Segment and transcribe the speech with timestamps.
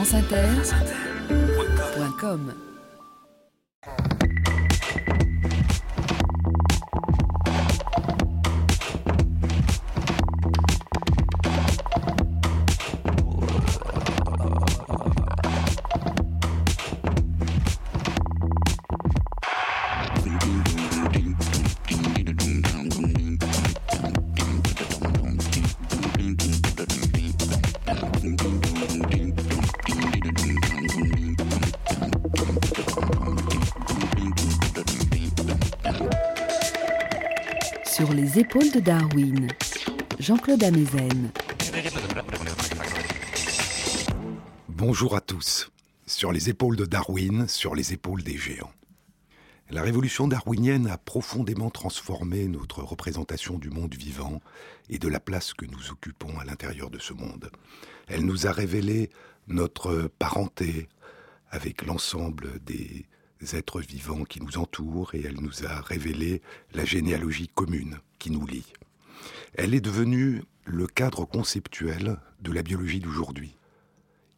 [0.00, 0.70] franceinter.com
[1.92, 2.69] Sur les
[38.50, 39.46] épaules de Darwin,
[40.18, 41.30] Jean-Claude Amezen.
[44.68, 45.70] Bonjour à tous.
[46.04, 48.72] Sur les épaules de Darwin, sur les épaules des géants.
[49.70, 54.40] La révolution darwinienne a profondément transformé notre représentation du monde vivant
[54.88, 57.52] et de la place que nous occupons à l'intérieur de ce monde.
[58.08, 59.10] Elle nous a révélé
[59.46, 60.88] notre parenté
[61.52, 63.06] avec l'ensemble des
[63.54, 66.42] êtres vivants qui nous entourent et elle nous a révélé
[66.74, 68.72] la généalogie commune qui nous lie.
[69.54, 73.56] Elle est devenue le cadre conceptuel de la biologie d'aujourd'hui,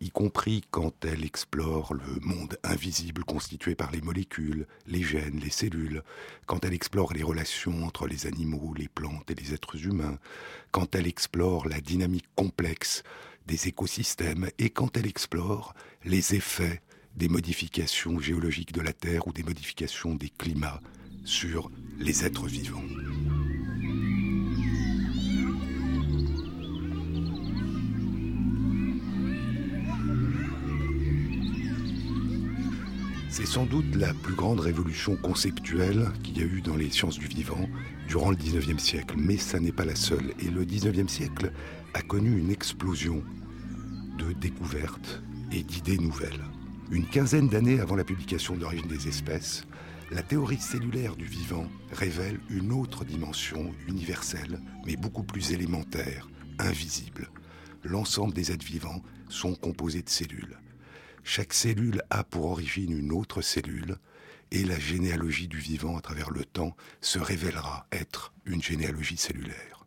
[0.01, 5.51] y compris quand elle explore le monde invisible constitué par les molécules, les gènes, les
[5.51, 6.03] cellules,
[6.47, 10.19] quand elle explore les relations entre les animaux, les plantes et les êtres humains,
[10.71, 13.03] quand elle explore la dynamique complexe
[13.47, 15.75] des écosystèmes et quand elle explore
[16.05, 16.81] les effets
[17.15, 20.81] des modifications géologiques de la Terre ou des modifications des climats
[21.25, 22.83] sur les êtres vivants.
[33.33, 37.19] C'est sans doute la plus grande révolution conceptuelle qu'il y a eu dans les sciences
[37.19, 37.67] du vivant
[38.07, 40.35] durant le 19e siècle, mais ça n'est pas la seule.
[40.39, 41.51] Et le 19e siècle
[41.95, 43.25] a connu une explosion
[44.19, 46.45] de découvertes et d'idées nouvelles.
[46.91, 49.65] Une quinzaine d'années avant la publication d'Origine des espèces,
[50.11, 56.29] la théorie cellulaire du vivant révèle une autre dimension universelle, mais beaucoup plus élémentaire,
[56.59, 57.31] invisible.
[57.83, 60.59] L'ensemble des êtres vivants sont composés de cellules.
[61.25, 63.97] Chaque cellule a pour origine une autre cellule,
[64.51, 69.87] et la généalogie du vivant à travers le temps se révélera être une généalogie cellulaire.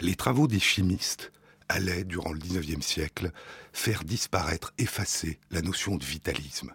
[0.00, 1.32] Les travaux des chimistes
[1.68, 3.32] allaient, durant le XIXe siècle,
[3.72, 6.74] faire disparaître, effacer la notion de vitalisme.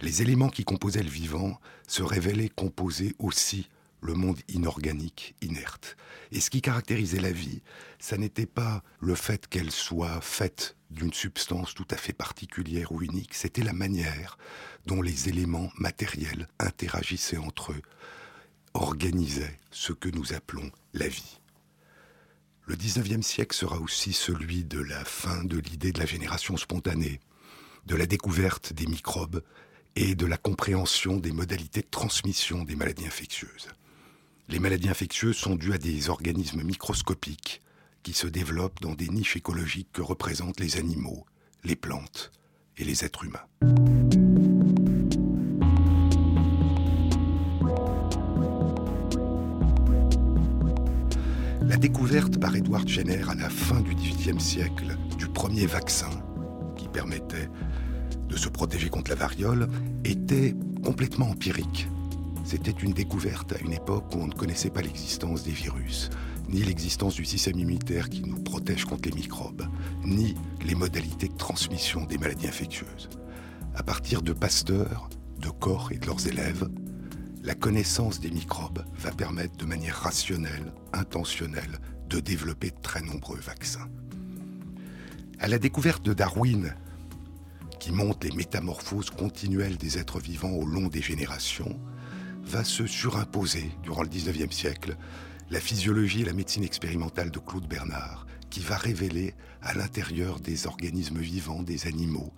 [0.00, 1.58] Les éléments qui composaient le vivant
[1.88, 3.68] se révélaient composer aussi
[4.02, 5.96] le monde inorganique, inerte.
[6.30, 7.62] Et ce qui caractérisait la vie,
[7.98, 13.02] ça n'était pas le fait qu'elle soit faite d'une substance tout à fait particulière ou
[13.02, 14.38] unique, c'était la manière
[14.86, 17.82] dont les éléments matériels interagissaient entre eux,
[18.72, 21.40] organisaient ce que nous appelons la vie.
[22.66, 27.20] Le XIXe siècle sera aussi celui de la fin de l'idée de la génération spontanée,
[27.84, 29.42] de la découverte des microbes
[29.96, 33.68] et de la compréhension des modalités de transmission des maladies infectieuses.
[34.48, 37.60] Les maladies infectieuses sont dues à des organismes microscopiques
[38.04, 41.24] qui se développent dans des niches écologiques que représentent les animaux,
[41.64, 42.30] les plantes
[42.76, 43.46] et les êtres humains.
[51.62, 56.10] La découverte par Edward Jenner à la fin du XVIIIe siècle du premier vaccin
[56.76, 57.48] qui permettait
[58.28, 59.66] de se protéger contre la variole
[60.04, 60.54] était
[60.84, 61.88] complètement empirique.
[62.44, 66.10] C'était une découverte à une époque où on ne connaissait pas l'existence des virus,
[66.48, 69.66] ni l'existence du système immunitaire qui nous protège contre les microbes,
[70.04, 70.34] ni
[70.64, 73.08] les modalités de transmission des maladies infectieuses.
[73.74, 76.68] À partir de Pasteur, de Koch et de leurs élèves,
[77.42, 81.78] la connaissance des microbes va permettre de manière rationnelle, intentionnelle,
[82.08, 83.88] de développer de très nombreux vaccins.
[85.40, 86.74] À la découverte de Darwin,
[87.80, 91.78] qui montre les métamorphoses continuelles des êtres vivants au long des générations,
[92.44, 94.96] va se surimposer durant le 19e siècle
[95.50, 100.66] la physiologie et la médecine expérimentale de Claude Bernard, qui va révéler à l'intérieur des
[100.66, 102.32] organismes vivants, des animaux,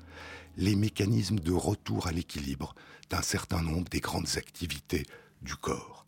[0.56, 2.74] les mécanismes de retour à l'équilibre
[3.10, 5.04] d'un certain nombre des grandes activités
[5.42, 6.06] du corps.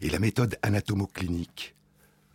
[0.00, 1.76] Et la méthode anatomoclinique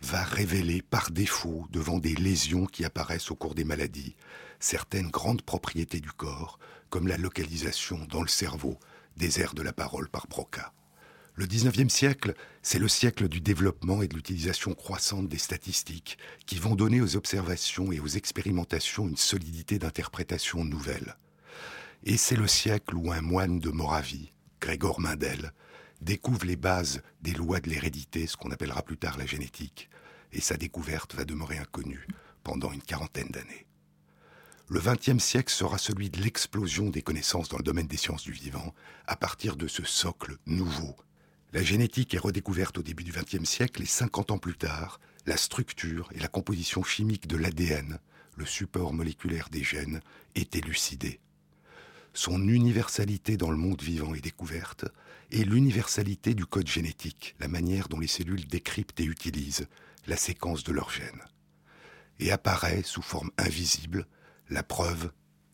[0.02, 4.16] va révéler par défaut, devant des lésions qui apparaissent au cours des maladies,
[4.58, 6.58] certaines grandes propriétés du corps,
[6.88, 8.78] comme la localisation dans le cerveau
[9.16, 10.72] des aires de la parole par Broca.
[11.40, 16.58] Le XIXe siècle, c'est le siècle du développement et de l'utilisation croissante des statistiques qui
[16.58, 21.16] vont donner aux observations et aux expérimentations une solidité d'interprétation nouvelle.
[22.04, 25.54] Et c'est le siècle où un moine de Moravie, Grégor Mendel,
[26.02, 29.88] découvre les bases des lois de l'hérédité, ce qu'on appellera plus tard la génétique,
[30.34, 32.06] et sa découverte va demeurer inconnue
[32.44, 33.66] pendant une quarantaine d'années.
[34.68, 38.32] Le XXe siècle sera celui de l'explosion des connaissances dans le domaine des sciences du
[38.32, 38.74] vivant
[39.06, 40.94] à partir de ce socle nouveau.
[41.52, 45.36] La génétique est redécouverte au début du XXe siècle et 50 ans plus tard, la
[45.36, 47.98] structure et la composition chimique de l'ADN,
[48.36, 50.00] le support moléculaire des gènes,
[50.36, 51.18] est élucidée.
[52.14, 54.84] Son universalité dans le monde vivant est découverte
[55.32, 59.66] et l'universalité du code génétique, la manière dont les cellules décryptent et utilisent
[60.06, 61.24] la séquence de leurs gènes.
[62.20, 64.06] Et apparaît sous forme invisible
[64.50, 65.10] la preuve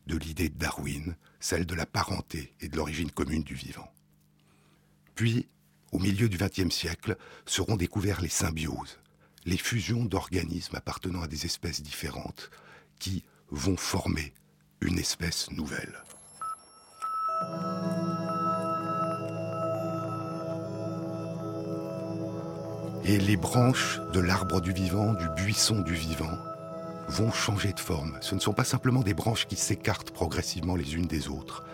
[0.07, 3.91] de l'idée de Darwin, celle de la parenté et de l'origine commune du vivant.
[5.15, 5.49] Puis,
[5.97, 7.17] au milieu du XXe siècle,
[7.47, 8.99] seront découverts les symbioses,
[9.47, 12.51] les fusions d'organismes appartenant à des espèces différentes
[12.99, 14.35] qui vont former
[14.83, 16.05] une espèce nouvelle.
[23.07, 26.37] Et les branches de l'arbre du vivant, du buisson du vivant,
[27.09, 28.19] vont changer de forme.
[28.21, 31.65] Ce ne sont pas simplement des branches qui s'écartent progressivement les unes des autres.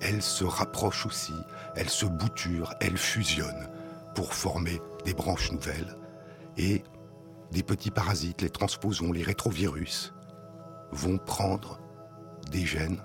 [0.00, 1.34] Elles se rapprochent aussi,
[1.74, 3.68] elles se bouturent, elles fusionnent
[4.14, 5.96] pour former des branches nouvelles.
[6.56, 6.82] Et
[7.52, 10.12] des petits parasites, les transposons, les rétrovirus,
[10.92, 11.80] vont prendre
[12.50, 13.02] des gènes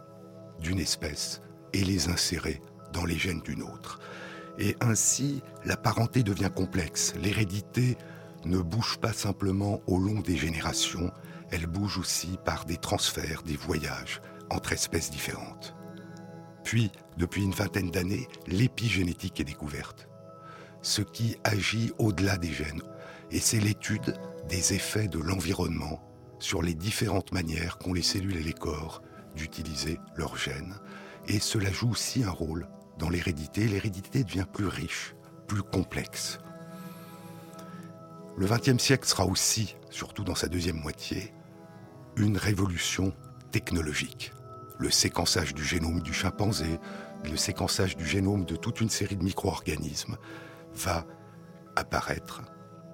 [0.59, 1.41] d'une espèce
[1.73, 2.61] et les insérer
[2.93, 3.99] dans les gènes d'une autre.
[4.59, 7.13] Et ainsi, la parenté devient complexe.
[7.15, 7.97] L'hérédité
[8.45, 11.11] ne bouge pas simplement au long des générations,
[11.51, 15.75] elle bouge aussi par des transferts, des voyages entre espèces différentes.
[16.63, 20.07] Puis, depuis une vingtaine d'années, l'épigénétique est découverte,
[20.81, 22.81] ce qui agit au-delà des gènes.
[23.31, 24.17] Et c'est l'étude
[24.47, 26.01] des effets de l'environnement
[26.39, 29.01] sur les différentes manières qu'ont les cellules et les corps
[29.35, 30.75] d'utiliser leurs gènes.
[31.27, 32.67] Et cela joue aussi un rôle
[32.99, 33.67] dans l'hérédité.
[33.67, 35.15] L'hérédité devient plus riche,
[35.47, 36.39] plus complexe.
[38.35, 41.33] Le XXe siècle sera aussi, surtout dans sa deuxième moitié,
[42.17, 43.13] une révolution
[43.51, 44.33] technologique.
[44.83, 46.77] Le séquençage du génome du chimpanzé,
[47.23, 50.17] le séquençage du génome de toute une série de micro-organismes
[50.75, 51.07] va
[51.77, 52.41] apparaître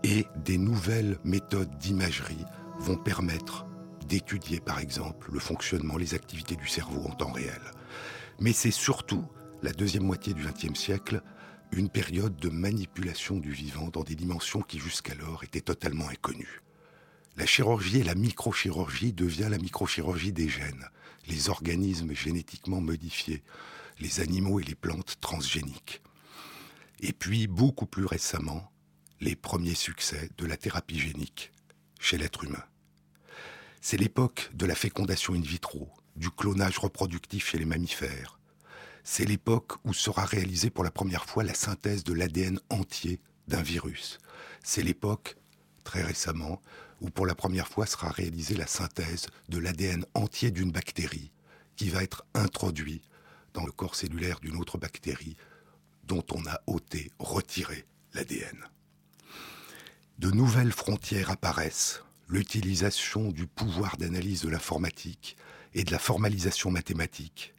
[0.04, 2.46] et des nouvelles méthodes d'imagerie
[2.78, 3.66] vont permettre
[4.08, 7.60] d'étudier par exemple le fonctionnement, les activités du cerveau en temps réel.
[8.40, 9.26] Mais c'est surtout,
[9.64, 11.24] la deuxième moitié du XXe siècle,
[11.72, 16.62] une période de manipulation du vivant dans des dimensions qui jusqu'alors étaient totalement inconnues.
[17.36, 20.86] La chirurgie et la microchirurgie devient la microchirurgie des gènes,
[21.30, 23.44] les organismes génétiquement modifiés,
[24.00, 26.02] les animaux et les plantes transgéniques.
[27.02, 28.72] Et puis, beaucoup plus récemment,
[29.22, 31.52] les premiers succès de la thérapie génique
[32.00, 32.64] chez l'être humain.
[33.82, 38.40] C'est l'époque de la fécondation in vitro, du clonage reproductif chez les mammifères.
[39.04, 43.62] C'est l'époque où sera réalisée pour la première fois la synthèse de l'ADN entier d'un
[43.62, 44.20] virus.
[44.64, 45.38] C'est l'époque,
[45.84, 46.62] très récemment,
[47.02, 51.32] où pour la première fois sera réalisée la synthèse de l'ADN entier d'une bactérie
[51.76, 53.02] qui va être introduit
[53.54, 55.38] dans le corps cellulaire d'une autre bactérie
[56.04, 58.70] dont on a ôté, retiré l'ADN
[60.20, 65.38] de nouvelles frontières apparaissent, l'utilisation du pouvoir d'analyse de l'informatique
[65.74, 67.56] et de la formalisation mathématique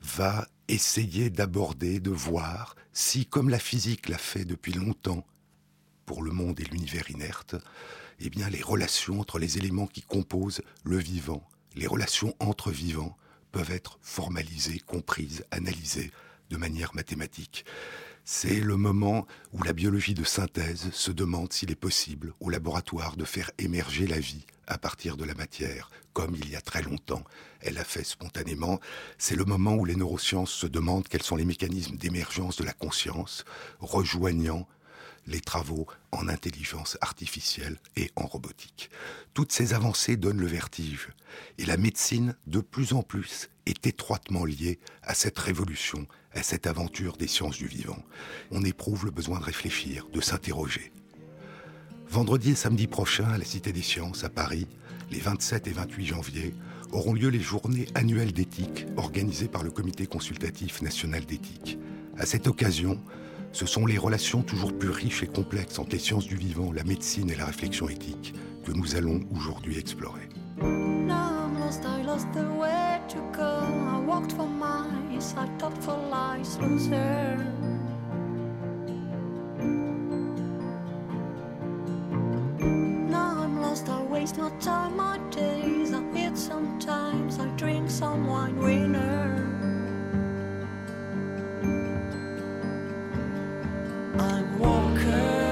[0.00, 5.26] va essayer d'aborder, de voir si, comme la physique l'a fait depuis longtemps
[6.06, 7.56] pour le monde et l'univers inerte,
[8.24, 13.16] eh bien, les relations entre les éléments qui composent le vivant, les relations entre vivants
[13.50, 16.10] peuvent être formalisées, comprises, analysées
[16.50, 17.64] de manière mathématique.
[18.24, 23.16] C'est le moment où la biologie de synthèse se demande s'il est possible au laboratoire
[23.16, 26.82] de faire émerger la vie à partir de la matière, comme il y a très
[26.82, 27.24] longtemps
[27.62, 28.80] elle a fait spontanément.
[29.18, 32.72] C'est le moment où les neurosciences se demandent quels sont les mécanismes d'émergence de la
[32.72, 33.44] conscience,
[33.80, 34.66] rejoignant
[35.26, 38.90] les travaux en intelligence artificielle et en robotique.
[39.34, 41.08] Toutes ces avancées donnent le vertige,
[41.58, 46.66] et la médecine, de plus en plus, est étroitement liée à cette révolution, à cette
[46.66, 48.02] aventure des sciences du vivant.
[48.50, 50.92] On éprouve le besoin de réfléchir, de s'interroger.
[52.08, 54.66] Vendredi et samedi prochain, à la Cité des Sciences, à Paris,
[55.10, 56.54] les 27 et 28 janvier,
[56.90, 61.78] auront lieu les journées annuelles d'éthique organisées par le Comité consultatif national d'éthique.
[62.18, 63.02] À cette occasion,
[63.52, 66.84] ce sont les relations toujours plus riches et complexes entre les sciences du vivant, la
[66.84, 70.28] médecine et la réflexion éthique que nous allons aujourd'hui explorer.
[86.34, 89.61] sometimes, I drink some wine winner.
[94.18, 95.51] I'm Walker.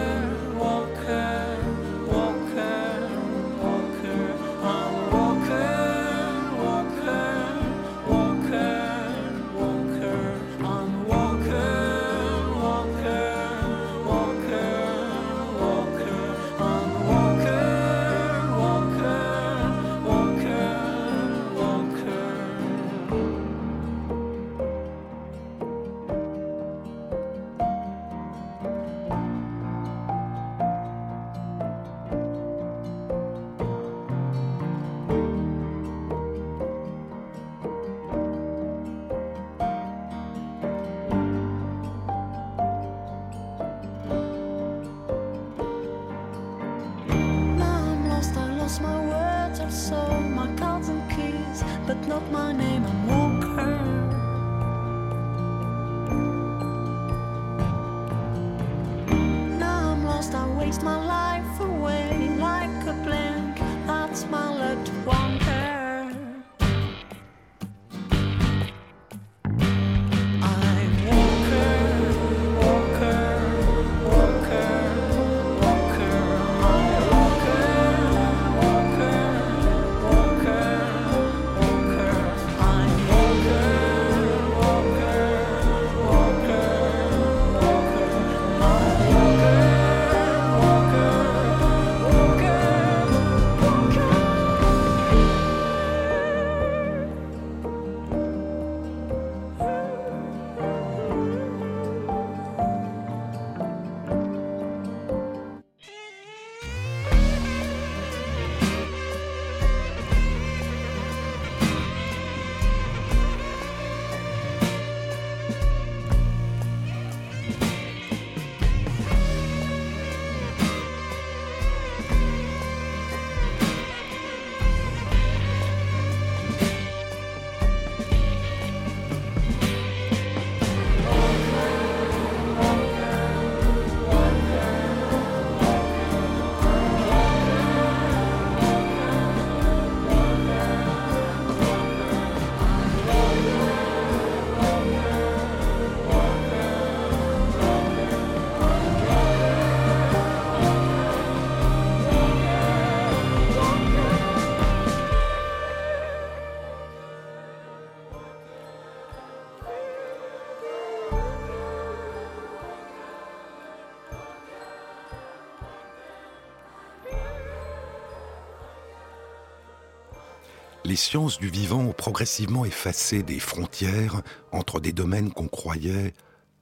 [170.90, 176.14] Les sciences du vivant ont progressivement effacé des frontières entre des domaines qu'on croyait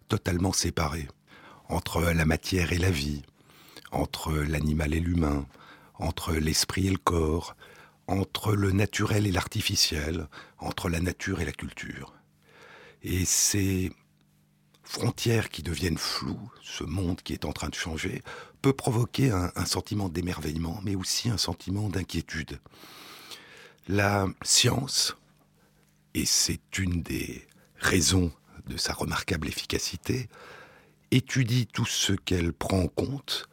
[0.09, 1.09] totalement séparés,
[1.71, 3.23] entre la matière et la vie,
[3.91, 5.47] entre l'animal et l'humain,
[5.95, 7.57] entre l'esprit et le corps,
[8.07, 12.13] entre le naturel et l'artificiel, entre la nature et la culture.
[13.03, 13.91] Et ces
[14.83, 18.23] frontières qui deviennent floues, ce monde qui est en train de changer,
[18.61, 22.61] peut provoquer un, sentiment d'émerveillement, mais aussi un sentiment d'inquiétude.
[23.91, 25.17] La science,
[26.13, 27.47] et c'est une des
[27.79, 28.31] raisons
[28.67, 30.29] de sa remarquable efficacité,
[31.11, 33.49] étudie tout ce qu'elle prend en compte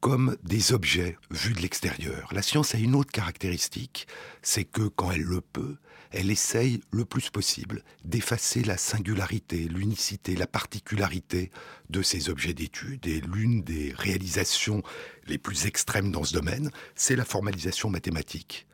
[0.00, 2.28] comme des objets vus de l'extérieur.
[2.32, 4.08] La science a une autre caractéristique,
[4.42, 5.76] c'est que quand elle le peut,
[6.10, 11.52] elle essaye le plus possible d'effacer la singularité, l'unicité, la particularité
[11.90, 13.06] de ces objets d'étude.
[13.06, 14.82] Et l'une des réalisations
[15.28, 18.66] les plus extrêmes dans ce domaine, c'est la formalisation mathématique,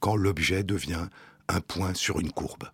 [0.00, 1.08] quand l'objet devient
[1.48, 2.64] un point sur une courbe.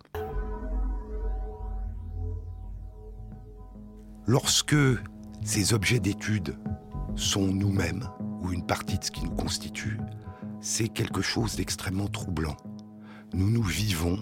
[4.27, 4.75] Lorsque
[5.43, 6.57] ces objets d'étude
[7.15, 8.09] sont nous-mêmes,
[8.41, 9.99] ou une partie de ce qui nous constitue,
[10.61, 12.57] c'est quelque chose d'extrêmement troublant.
[13.33, 14.19] Nous nous vivons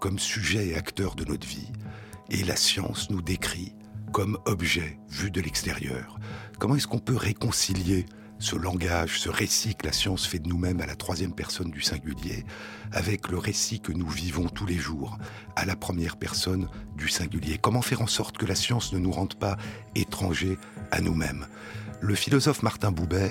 [0.00, 1.72] comme sujets et acteurs de notre vie,
[2.30, 3.74] et la science nous décrit
[4.12, 6.18] comme objet vu de l'extérieur.
[6.58, 8.06] Comment est-ce qu'on peut réconcilier
[8.44, 11.80] ce langage, ce récit que la science fait de nous-mêmes à la troisième personne du
[11.80, 12.44] singulier,
[12.92, 15.16] avec le récit que nous vivons tous les jours
[15.56, 17.56] à la première personne du singulier.
[17.56, 19.56] Comment faire en sorte que la science ne nous rende pas
[19.94, 20.58] étrangers
[20.90, 21.46] à nous-mêmes?
[22.02, 23.30] Le philosophe Martin Buber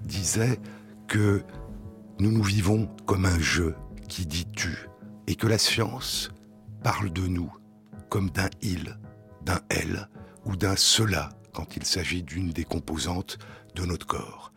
[0.00, 0.58] disait
[1.08, 1.44] que
[2.18, 3.76] nous nous vivons comme un jeu
[4.08, 4.88] qui dit tu,
[5.26, 6.30] et que la science
[6.82, 7.52] parle de nous
[8.08, 8.98] comme d'un il,
[9.44, 10.08] d'un elle
[10.46, 13.38] ou d'un cela quand il s'agit d'une des composantes
[13.74, 14.52] de notre corps.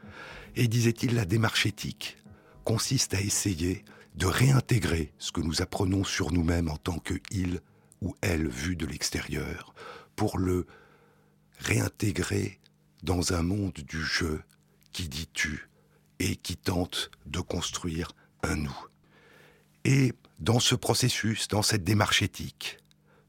[0.55, 2.17] Et disait-il, la démarche éthique
[2.63, 3.83] consiste à essayer
[4.15, 7.61] de réintégrer ce que nous apprenons sur nous-mêmes en tant que il
[8.01, 9.73] ou elle vu de l'extérieur
[10.15, 10.67] pour le
[11.59, 12.59] réintégrer
[13.03, 14.43] dans un monde du jeu
[14.91, 15.69] qui dit tu
[16.19, 18.11] et qui tente de construire
[18.43, 18.85] un nous.
[19.85, 22.77] Et dans ce processus, dans cette démarche éthique,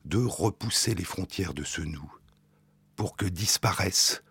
[0.04, 2.12] de repousser les frontières de ce nous,
[2.96, 4.22] pour que disparaissent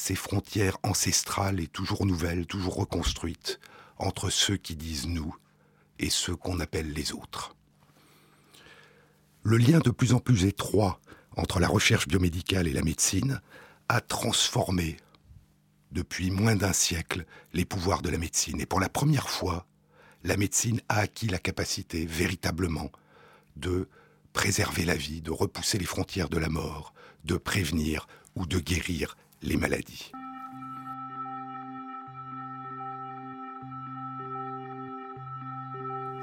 [0.00, 3.60] ces frontières ancestrales et toujours nouvelles, toujours reconstruites,
[3.98, 5.36] entre ceux qui disent nous
[5.98, 7.54] et ceux qu'on appelle les autres.
[9.42, 11.00] Le lien de plus en plus étroit
[11.36, 13.42] entre la recherche biomédicale et la médecine
[13.90, 14.96] a transformé,
[15.92, 18.60] depuis moins d'un siècle, les pouvoirs de la médecine.
[18.60, 19.66] Et pour la première fois,
[20.24, 22.90] la médecine a acquis la capacité véritablement
[23.56, 23.86] de
[24.32, 29.16] préserver la vie, de repousser les frontières de la mort, de prévenir ou de guérir
[29.42, 30.12] les maladies.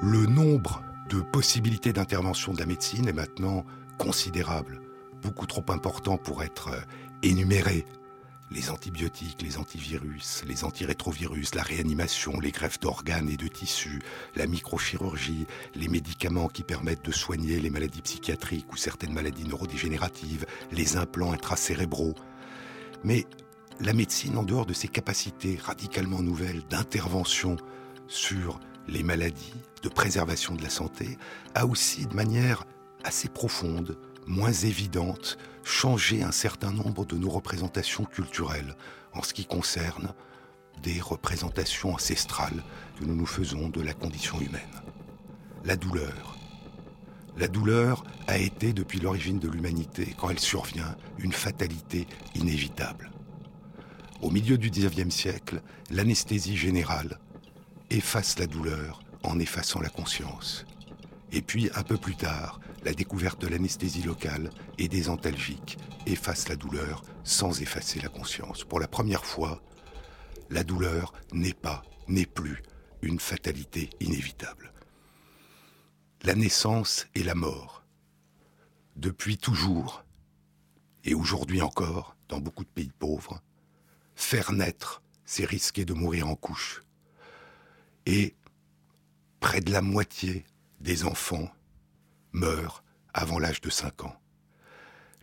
[0.02, 3.66] Le nombre de possibilités d'intervention de la médecine est maintenant
[3.98, 4.82] considérable,
[5.24, 6.80] beaucoup trop important pour être euh,
[7.24, 7.86] énuméré.
[8.52, 14.02] Les antibiotiques, les antivirus, les antirétrovirus, la réanimation, les greffes d'organes et de tissus,
[14.36, 20.46] la microchirurgie, les médicaments qui permettent de soigner les maladies psychiatriques ou certaines maladies neurodégénératives,
[20.72, 22.16] les implants intracérébraux.
[23.04, 23.26] Mais
[23.80, 27.58] la médecine, en dehors de ses capacités radicalement nouvelles d'intervention
[28.08, 31.18] sur les maladies, de préservation de la santé,
[31.56, 32.66] a aussi de manière
[33.04, 38.76] assez profonde, moins évidente, changé un certain nombre de nos représentations culturelles
[39.14, 40.14] en ce qui concerne
[40.82, 42.64] des représentations ancestrales
[43.00, 44.62] que nous nous faisons de la condition humaine.
[45.66, 46.37] La douleur.
[47.38, 53.12] La douleur a été, depuis l'origine de l'humanité, quand elle survient, une fatalité inévitable.
[54.24, 57.20] Au milieu du XIXe siècle, l'anesthésie générale
[57.92, 60.66] efface la douleur en effaçant la conscience.
[61.32, 65.78] Et puis, un peu plus tard, la découverte de l'anesthésie locale et des antalgiques
[66.08, 68.64] efface la douleur sans effacer la conscience.
[68.64, 69.62] Pour la première fois,
[70.50, 72.64] la douleur n'est pas, n'est plus
[73.04, 74.74] une fatalité inévitable.
[76.24, 77.84] La naissance et la mort.
[78.96, 80.04] Depuis toujours,
[81.04, 83.42] et aujourd'hui encore, dans beaucoup de pays pauvres,
[84.16, 86.84] faire naître, c'est risquer de mourir en couche.
[88.08, 88.36] Et
[89.40, 90.44] près de la moitié
[90.82, 91.50] des enfants
[92.32, 94.20] meurent avant l'âge de 5 ans.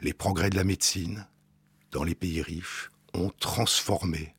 [0.01, 1.27] Les progrès de la médecine
[1.91, 4.35] dans les pays riches ont transformé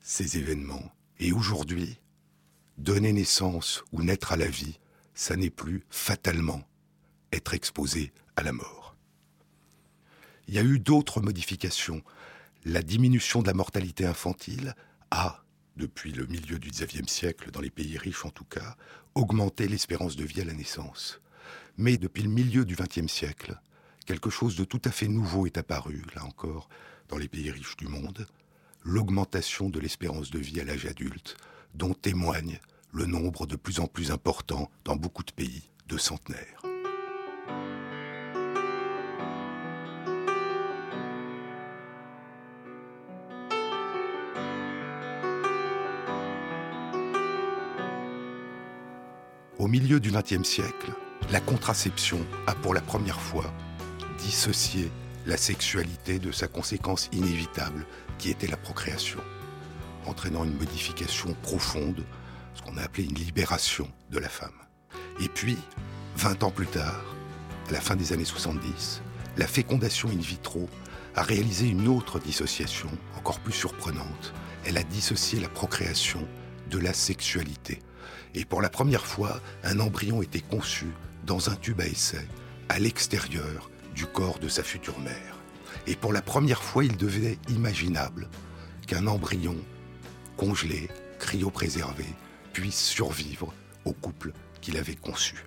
[0.00, 0.92] ces événements.
[1.18, 2.00] Et aujourd'hui,
[2.78, 4.78] donner naissance ou naître à la vie,
[5.16, 6.62] ça n'est plus fatalement
[7.32, 8.94] être exposé à la mort.
[10.46, 12.02] Il y a eu d'autres modifications.
[12.64, 14.76] La diminution de la mortalité infantile
[15.10, 15.42] a
[15.76, 18.76] depuis le milieu du XIXe siècle, dans les pays riches en tout cas,
[19.14, 21.20] augmenter l'espérance de vie à la naissance.
[21.78, 23.58] Mais depuis le milieu du XXe siècle,
[24.04, 26.68] quelque chose de tout à fait nouveau est apparu, là encore,
[27.08, 28.26] dans les pays riches du monde,
[28.82, 31.36] l'augmentation de l'espérance de vie à l'âge adulte,
[31.74, 32.60] dont témoigne
[32.92, 36.62] le nombre de plus en plus important dans beaucoup de pays de centenaires.
[49.58, 50.92] Au milieu du XXe siècle,
[51.30, 53.52] la contraception a pour la première fois
[54.18, 54.90] dissocié
[55.26, 57.84] la sexualité de sa conséquence inévitable
[58.18, 59.18] qui était la procréation,
[60.06, 62.04] entraînant une modification profonde,
[62.56, 64.50] ce qu'on a appelé une libération de la femme.
[65.20, 65.56] Et puis,
[66.16, 67.04] 20 ans plus tard,
[67.68, 69.02] à la fin des années 70,
[69.36, 70.68] la fécondation in vitro
[71.14, 74.34] a réalisé une autre dissociation, encore plus surprenante.
[74.64, 76.26] Elle a dissocié la procréation
[76.70, 77.80] de la sexualité.
[78.34, 80.86] Et pour la première fois, un embryon était conçu
[81.24, 82.26] dans un tube à essai,
[82.68, 85.36] à l'extérieur du corps de sa future mère.
[85.86, 88.28] Et pour la première fois, il devenait imaginable
[88.86, 89.56] qu'un embryon
[90.36, 90.88] congelé,
[91.18, 92.04] cryopréservé,
[92.56, 93.52] puisse survivre
[93.84, 95.44] au couple qu'il avait conçu.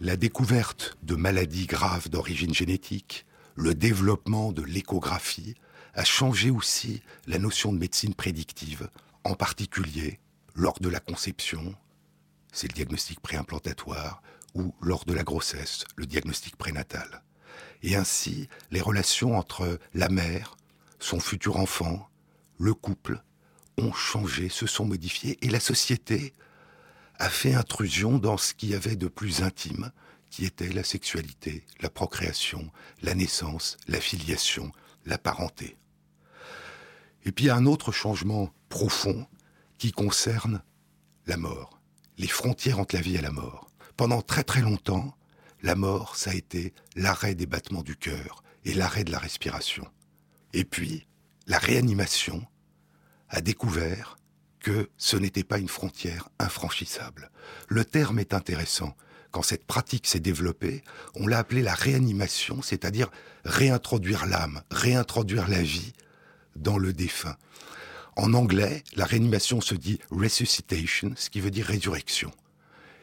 [0.00, 5.56] La découverte de maladies graves d'origine génétique, le développement de l'échographie
[5.92, 8.88] a changé aussi la notion de médecine prédictive,
[9.24, 10.18] en particulier
[10.54, 11.74] lors de la conception,
[12.50, 14.22] c'est le diagnostic préimplantatoire,
[14.54, 17.24] ou lors de la grossesse, le diagnostic prénatal.
[17.82, 20.56] Et ainsi, les relations entre la mère,
[20.98, 22.08] son futur enfant,
[22.58, 23.22] le couple,
[23.78, 26.32] ont changé, se sont modifiées, et la société
[27.18, 29.90] a fait intrusion dans ce qu'il y avait de plus intime,
[30.30, 32.70] qui était la sexualité, la procréation,
[33.02, 34.72] la naissance, la filiation,
[35.04, 35.76] la parenté.
[37.24, 39.26] Et puis un autre changement profond
[39.78, 40.62] qui concerne
[41.26, 41.76] la mort
[42.18, 43.70] les frontières entre la vie et la mort.
[43.96, 45.16] Pendant très très longtemps,
[45.62, 49.86] la mort, ça a été l'arrêt des battements du cœur et l'arrêt de la respiration.
[50.52, 51.06] Et puis,
[51.46, 52.44] la réanimation
[53.28, 54.16] a découvert
[54.60, 57.30] que ce n'était pas une frontière infranchissable.
[57.68, 58.96] Le terme est intéressant.
[59.30, 60.82] Quand cette pratique s'est développée,
[61.14, 63.10] on l'a appelé la réanimation, c'est-à-dire
[63.44, 65.92] réintroduire l'âme, réintroduire la vie
[66.56, 67.36] dans le défunt.
[68.16, 72.32] En anglais, la réanimation se dit resuscitation, ce qui veut dire résurrection.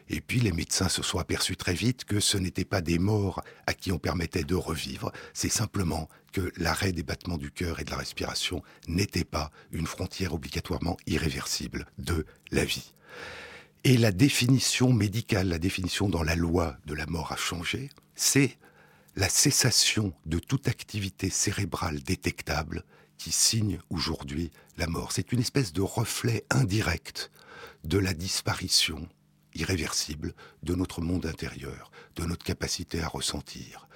[0.10, 3.42] Et puis les médecins se sont aperçus très vite que ce n'étaient pas des morts
[3.68, 7.86] à qui on permettait de revivre, c'est simplement que l'arrêt des battements du cœur et
[7.86, 12.94] de la respiration n'était pas une frontière obligatoirement irréversible de la vie.
[13.86, 18.58] Et la définition médicale, la définition dans la loi de la mort a changé, c'est
[19.16, 22.84] la cessation de toute activité cérébrale détectable
[23.18, 25.12] qui signe aujourd'hui la mort.
[25.12, 27.32] C'est une espèce de reflet indirect
[27.84, 29.08] de la disparition
[29.56, 33.88] irréversible de notre monde intérieur, de notre capacité à ressentir.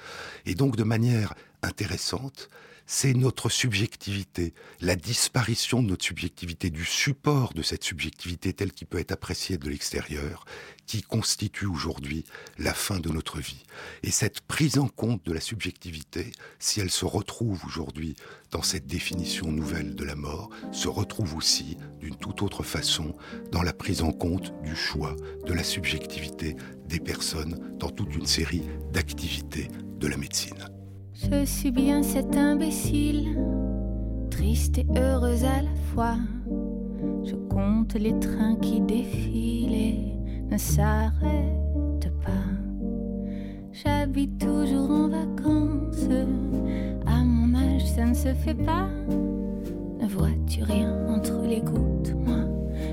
[0.45, 2.49] Et donc de manière intéressante,
[2.89, 8.87] c'est notre subjectivité, la disparition de notre subjectivité, du support de cette subjectivité telle qu'il
[8.87, 10.45] peut être appréciée de l'extérieur,
[10.85, 12.23] qui constitue aujourd'hui
[12.57, 13.65] la fin de notre vie.
[14.03, 18.15] Et cette prise en compte de la subjectivité, si elle se retrouve aujourd'hui
[18.51, 23.17] dans cette définition nouvelle de la mort, se retrouve aussi d'une toute autre façon
[23.51, 25.13] dans la prise en compte du choix,
[25.45, 29.67] de la subjectivité des personnes dans toute une série d'activités
[29.97, 30.76] de la médecine.
[31.19, 33.39] Je suis bien cet imbécile,
[34.29, 36.15] triste et heureuse à la fois.
[37.23, 39.97] Je compte les trains qui défilent et
[40.51, 42.31] ne s'arrêtent pas.
[43.71, 46.07] J'habite toujours en vacances,
[47.07, 48.87] à mon âge ça ne se fait pas.
[49.99, 52.45] Ne vois-tu rien entre les gouttes, moi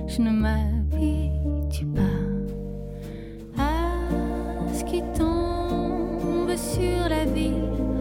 [0.06, 7.93] je ne m'habitue pas à ce qui tombe sur la ville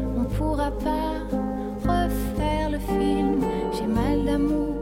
[0.43, 1.15] pourra pas
[1.93, 3.39] refaire le film.
[3.75, 4.75] J'ai mal d'amour,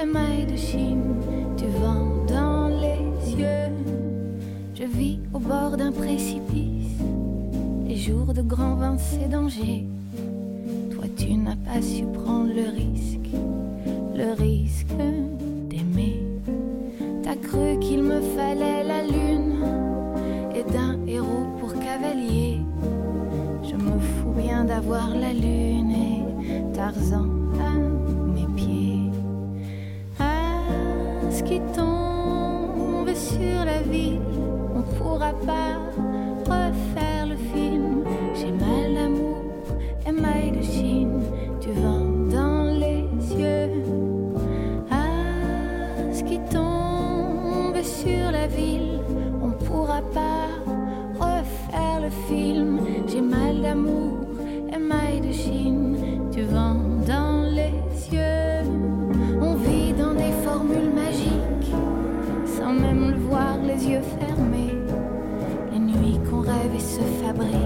[0.00, 1.14] émail de Chine,
[1.56, 3.02] du vent dans les
[3.40, 3.72] yeux.
[4.74, 6.98] Je vis au bord d'un précipice.
[7.86, 9.86] Les jours de grand vent, c'est danger.
[10.92, 13.30] Toi, tu n'as pas su prendre le risque,
[14.14, 14.96] le risque
[15.70, 16.16] d'aimer.
[17.22, 19.64] T'as cru qu'il me fallait la lune
[20.54, 22.58] et d'un héros pour cavalier
[24.36, 27.26] d'avoir la lune et Tarzan
[27.58, 27.70] à
[28.34, 29.10] mes pieds.
[30.20, 34.20] À ce qui tombe sur la ville,
[34.74, 35.78] on pourra pas
[36.44, 37.05] refaire
[67.28, 67.65] et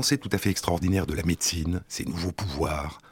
[0.00, 3.02] Avancées tout à fait extraordinaires de la médecine, ces nouveaux pouvoirs,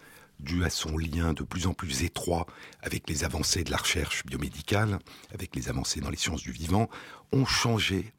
[0.41, 2.47] dû à son lien de plus en plus étroit
[2.81, 4.99] avec les avancées de la recherche biomédicale,
[5.35, 6.89] avec les avancées dans les sciences du vivant,
[7.31, 8.15] ont changé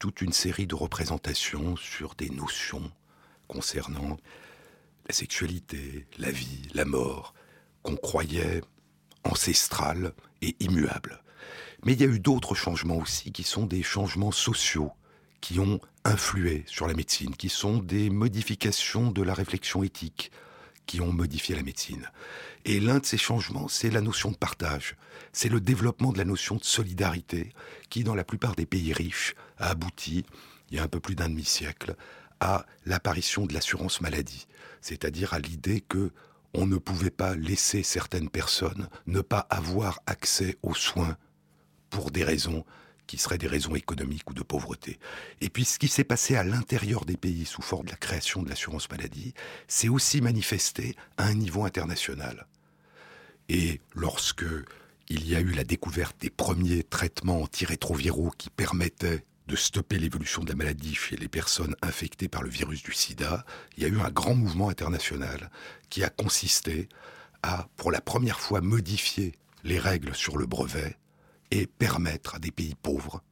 [0.00, 2.90] toute une série de représentations sur des notions
[3.46, 4.16] concernant
[5.06, 7.34] la sexualité, la vie, la mort,
[7.84, 8.62] qu'on croyait
[9.22, 11.22] ancestrales et immuables.
[11.84, 14.90] Mais il y a eu d'autres changements aussi qui sont des changements sociaux
[15.40, 20.30] qui ont influé sur la médecine, qui sont des modifications de la réflexion éthique,
[20.86, 22.10] qui ont modifié la médecine.
[22.64, 24.96] Et l'un de ces changements, c'est la notion de partage.
[25.32, 27.52] C'est le développement de la notion de solidarité
[27.90, 30.24] qui, dans la plupart des pays riches, a abouti,
[30.70, 31.94] il y a un peu plus d'un demi-siècle,
[32.40, 34.46] à l'apparition de l'assurance maladie.
[34.80, 36.10] C'est-à-dire à, l'idée que
[36.54, 41.16] on ne pouvait pas laisser certaines personnes ne pas avoir accès aux soins
[41.90, 42.64] pour des raisons
[43.08, 45.00] qui seraient des raisons économiques ou de pauvreté.
[45.40, 48.42] Et puis ce qui s'est passé à l'intérieur des pays sous forme de la création
[48.42, 49.34] de l'assurance maladie,
[49.66, 52.46] s'est aussi manifesté à un niveau international.
[53.48, 54.44] Et lorsque
[55.08, 60.44] il y a eu la découverte des premiers traitements antirétroviraux qui permettaient de stopper l'évolution
[60.44, 63.88] de la maladie chez les personnes infectées par le virus du sida, il y a
[63.88, 65.50] eu un grand mouvement international
[65.88, 66.90] qui a consisté
[67.42, 69.32] à, pour la première fois, modifier
[69.64, 70.98] les règles sur le brevet
[71.50, 73.22] et permettre à des pays pauvres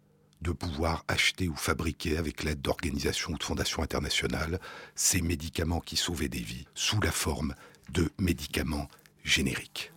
[0.43, 4.61] de pouvoir acheter ou fabriquer avec l'aide d'organisations ou de fondations internationales
[4.95, 7.55] ces médicaments qui sauvaient des vies sous la forme
[7.91, 8.89] de médicaments
[9.25, 9.93] génériques.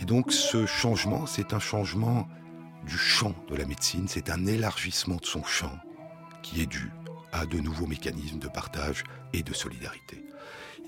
[0.00, 2.28] Et donc ce changement, c'est un changement
[2.86, 5.76] du champ de la médecine, c'est un élargissement de son champ
[6.42, 6.90] qui est dû
[7.32, 10.24] à de nouveaux mécanismes de partage et de solidarité.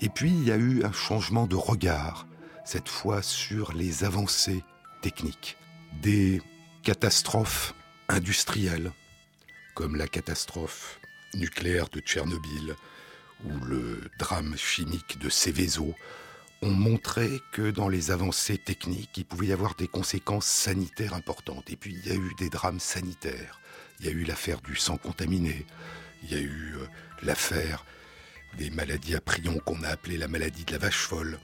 [0.01, 2.27] Et puis il y a eu un changement de regard,
[2.65, 4.63] cette fois sur les avancées
[5.01, 5.57] techniques,
[6.01, 6.41] des
[6.83, 7.73] catastrophes
[8.09, 8.91] industrielles,
[9.75, 10.99] comme la catastrophe
[11.33, 12.75] nucléaire de Tchernobyl
[13.45, 15.95] ou le drame chimique de Seveso,
[16.61, 21.71] ont montré que dans les avancées techniques, il pouvait y avoir des conséquences sanitaires importantes.
[21.71, 23.59] Et puis il y a eu des drames sanitaires.
[23.99, 25.65] Il y a eu l'affaire du sang contaminé.
[26.23, 26.85] Il y a eu euh,
[27.23, 27.85] l'affaire
[28.57, 31.39] des maladies à prions qu'on a appelées la maladie de la vache folle.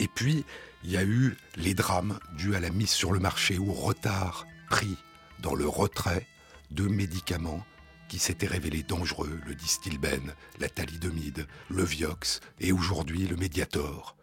[0.00, 0.44] Et puis,
[0.84, 4.46] il y a eu les drames dus à la mise sur le marché ou retard
[4.68, 4.96] pris
[5.40, 6.26] dans le retrait
[6.70, 7.64] de médicaments
[8.08, 14.16] qui s'étaient révélés dangereux, le distilbène, la thalidomide, le vioxx et aujourd'hui le médiator.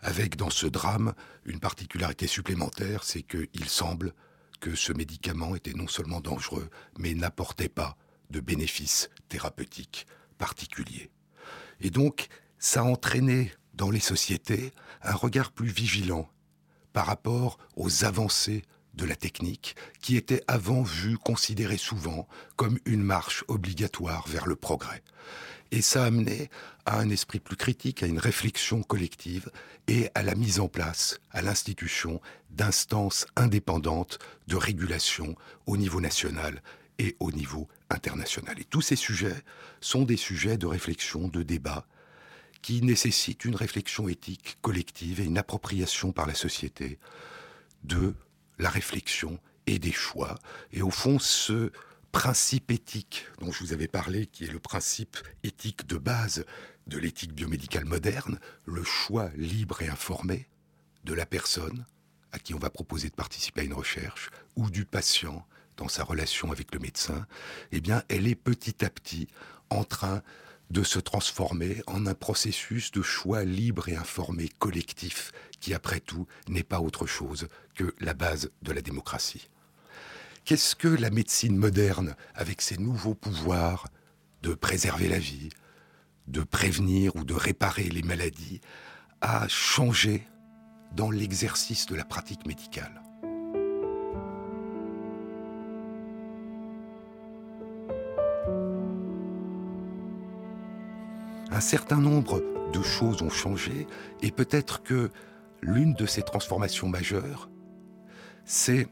[0.00, 1.14] Avec dans ce drame
[1.46, 4.12] une particularité supplémentaire, c'est qu'il semble
[4.60, 7.96] que ce médicament était non seulement dangereux, mais n'apportait pas
[8.32, 10.06] de bénéfices thérapeutiques
[10.38, 11.10] particuliers.
[11.80, 16.28] Et donc, ça a entraîné dans les sociétés un regard plus vigilant
[16.92, 18.62] par rapport aux avancées
[18.94, 24.56] de la technique qui étaient avant vues, considérées souvent comme une marche obligatoire vers le
[24.56, 25.02] progrès.
[25.70, 26.50] Et ça a amené
[26.84, 29.50] à un esprit plus critique, à une réflexion collective
[29.88, 36.62] et à la mise en place, à l'institution d'instances indépendantes de régulation au niveau national
[36.98, 38.58] et au niveau international.
[38.58, 39.42] Et tous ces sujets
[39.80, 41.86] sont des sujets de réflexion, de débat,
[42.62, 46.98] qui nécessitent une réflexion éthique collective et une appropriation par la société
[47.84, 48.14] de
[48.58, 50.38] la réflexion et des choix.
[50.72, 51.72] Et au fond, ce
[52.12, 56.44] principe éthique dont je vous avais parlé, qui est le principe éthique de base
[56.86, 60.46] de l'éthique biomédicale moderne, le choix libre et informé
[61.04, 61.84] de la personne
[62.32, 66.04] à qui on va proposer de participer à une recherche, ou du patient dans sa
[66.04, 67.26] relation avec le médecin,
[67.72, 69.28] eh bien, elle est petit à petit
[69.70, 70.22] en train
[70.70, 76.26] de se transformer en un processus de choix libre et informé collectif qui, après tout,
[76.48, 79.50] n'est pas autre chose que la base de la démocratie.
[80.44, 83.88] Qu'est-ce que la médecine moderne, avec ses nouveaux pouvoirs
[84.42, 85.50] de préserver la vie,
[86.26, 88.60] de prévenir ou de réparer les maladies,
[89.20, 90.26] a changé
[90.96, 93.01] dans l'exercice de la pratique médicale?
[101.62, 103.86] Certain nombre de choses ont changé
[104.20, 105.10] et peut-être que
[105.62, 107.48] l'une de ces transformations majeures,
[108.44, 108.88] c'est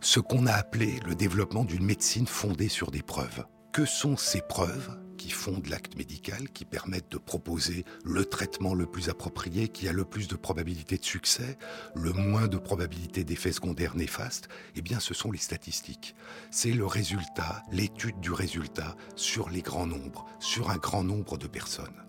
[0.00, 3.44] ce qu'on a appelé le développement d'une médecine fondée sur des preuves.
[3.72, 5.05] Que sont ces preuves?
[5.16, 9.92] Qui fondent l'acte médical, qui permettent de proposer le traitement le plus approprié, qui a
[9.92, 11.58] le plus de probabilité de succès,
[11.94, 16.14] le moins de probabilité d'effets secondaires néfastes Eh bien, ce sont les statistiques.
[16.50, 21.46] C'est le résultat, l'étude du résultat sur les grands nombres, sur un grand nombre de
[21.46, 22.04] personnes.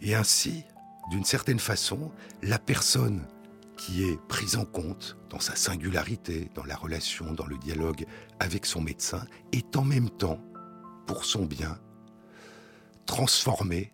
[0.00, 0.64] Et ainsi,
[1.10, 2.10] d'une certaine façon,
[2.42, 3.26] la personne
[3.76, 8.06] qui est prise en compte dans sa singularité, dans la relation, dans le dialogue
[8.40, 10.40] avec son médecin, est en même temps,
[11.06, 11.78] pour son bien,
[13.06, 13.92] transformée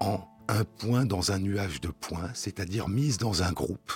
[0.00, 3.92] en un point dans un nuage de points, c'est-à-dire mise dans un groupe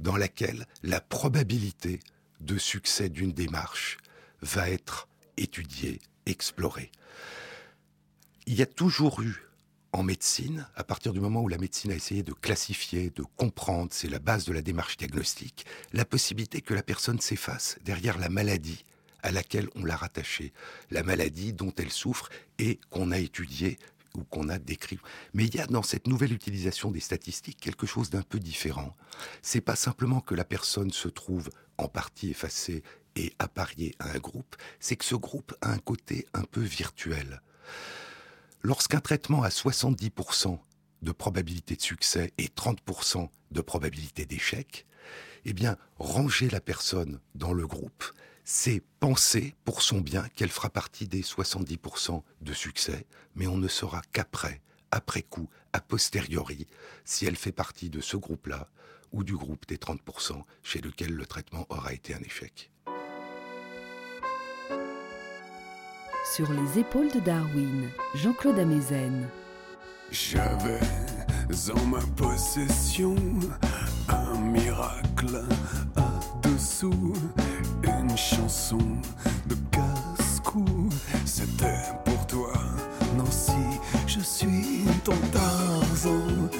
[0.00, 2.00] dans laquelle la probabilité
[2.40, 3.98] de succès d'une démarche
[4.42, 6.90] va être étudiée, explorée.
[8.46, 9.48] Il y a toujours eu
[9.92, 13.90] en médecine, à partir du moment où la médecine a essayé de classifier, de comprendre,
[13.92, 18.30] c'est la base de la démarche diagnostique, la possibilité que la personne s'efface derrière la
[18.30, 18.84] maladie
[19.22, 20.52] à laquelle on l'a rattachée,
[20.90, 23.78] la maladie dont elle souffre et qu'on a étudiée
[24.14, 24.98] ou qu'on a décrit.
[25.32, 28.96] Mais il y a dans cette nouvelle utilisation des statistiques quelque chose d'un peu différent.
[29.40, 32.82] C'est pas simplement que la personne se trouve en partie effacée
[33.16, 37.42] et appariée à un groupe, c'est que ce groupe a un côté un peu virtuel.
[38.62, 40.58] Lorsqu'un traitement a 70%
[41.02, 44.86] de probabilité de succès et 30% de probabilité d'échec,
[45.44, 48.04] eh bien, ranger la personne dans le groupe,
[48.44, 53.68] c'est penser pour son bien qu'elle fera partie des 70% de succès, mais on ne
[53.68, 56.66] saura qu'après, après coup, a posteriori,
[57.04, 58.68] si elle fait partie de ce groupe-là
[59.12, 62.70] ou du groupe des 30% chez lequel le traitement aura été un échec.
[66.34, 69.28] Sur les épaules de Darwin, Jean-Claude Amezen.
[70.10, 70.80] J'avais
[71.74, 73.16] en ma possession
[74.08, 75.42] un miracle
[75.96, 77.12] à dessous,
[78.12, 78.78] une chanson
[79.46, 80.64] de casse-cou.
[81.24, 82.52] C'était pour toi,
[83.16, 83.52] Nancy,
[84.06, 86.50] je suis ton Tarzan,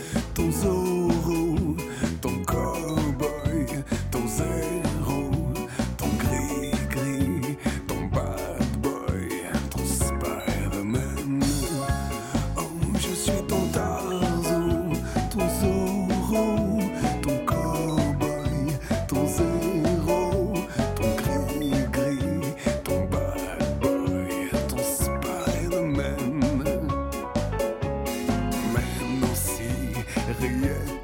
[30.43, 31.02] yeah.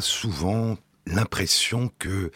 [0.00, 2.30] Souvent l'impression que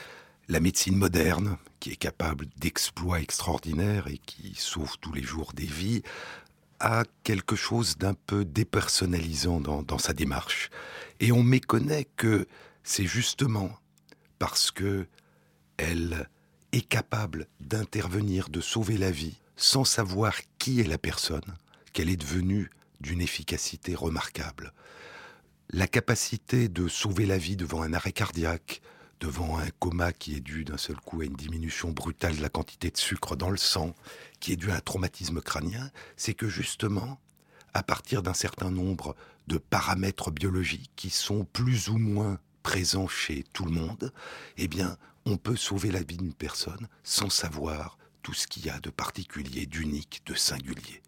[0.48, 5.66] la médecine moderne, qui est capable d'exploits extraordinaires et qui sauve tous les jours des
[5.66, 6.02] vies,
[6.80, 10.70] a quelque chose d'un peu dépersonnalisant dans, dans, sa démarche.
[11.20, 12.46] Et on méconnaît que
[12.82, 13.70] c'est justement
[14.38, 15.06] parce que
[15.76, 16.28] elle
[16.72, 21.54] est capable d'intervenir, de sauver la vie, sans savoir qui est la personne,
[21.92, 22.70] qu'elle est devenue
[23.00, 24.72] d'une efficacité remarquable
[25.74, 28.80] la capacité de sauver la vie devant un arrêt cardiaque,
[29.18, 32.48] devant un coma qui est dû d'un seul coup à une diminution brutale de la
[32.48, 33.92] quantité de sucre dans le sang,
[34.38, 37.18] qui est dû à un traumatisme crânien, c'est que justement,
[37.72, 39.16] à partir d'un certain nombre
[39.48, 44.12] de paramètres biologiques qui sont plus ou moins présents chez tout le monde,
[44.56, 44.96] eh bien,
[45.26, 48.90] on peut sauver la vie d'une personne sans savoir tout ce qu'il y a de
[48.90, 51.02] particulier, d'unique, de singulier.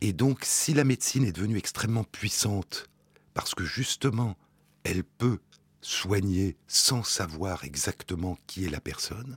[0.00, 2.88] Et donc, si la médecine est devenue extrêmement puissante
[3.36, 4.34] parce que justement,
[4.82, 5.40] elle peut
[5.82, 9.36] soigner sans savoir exactement qui est la personne,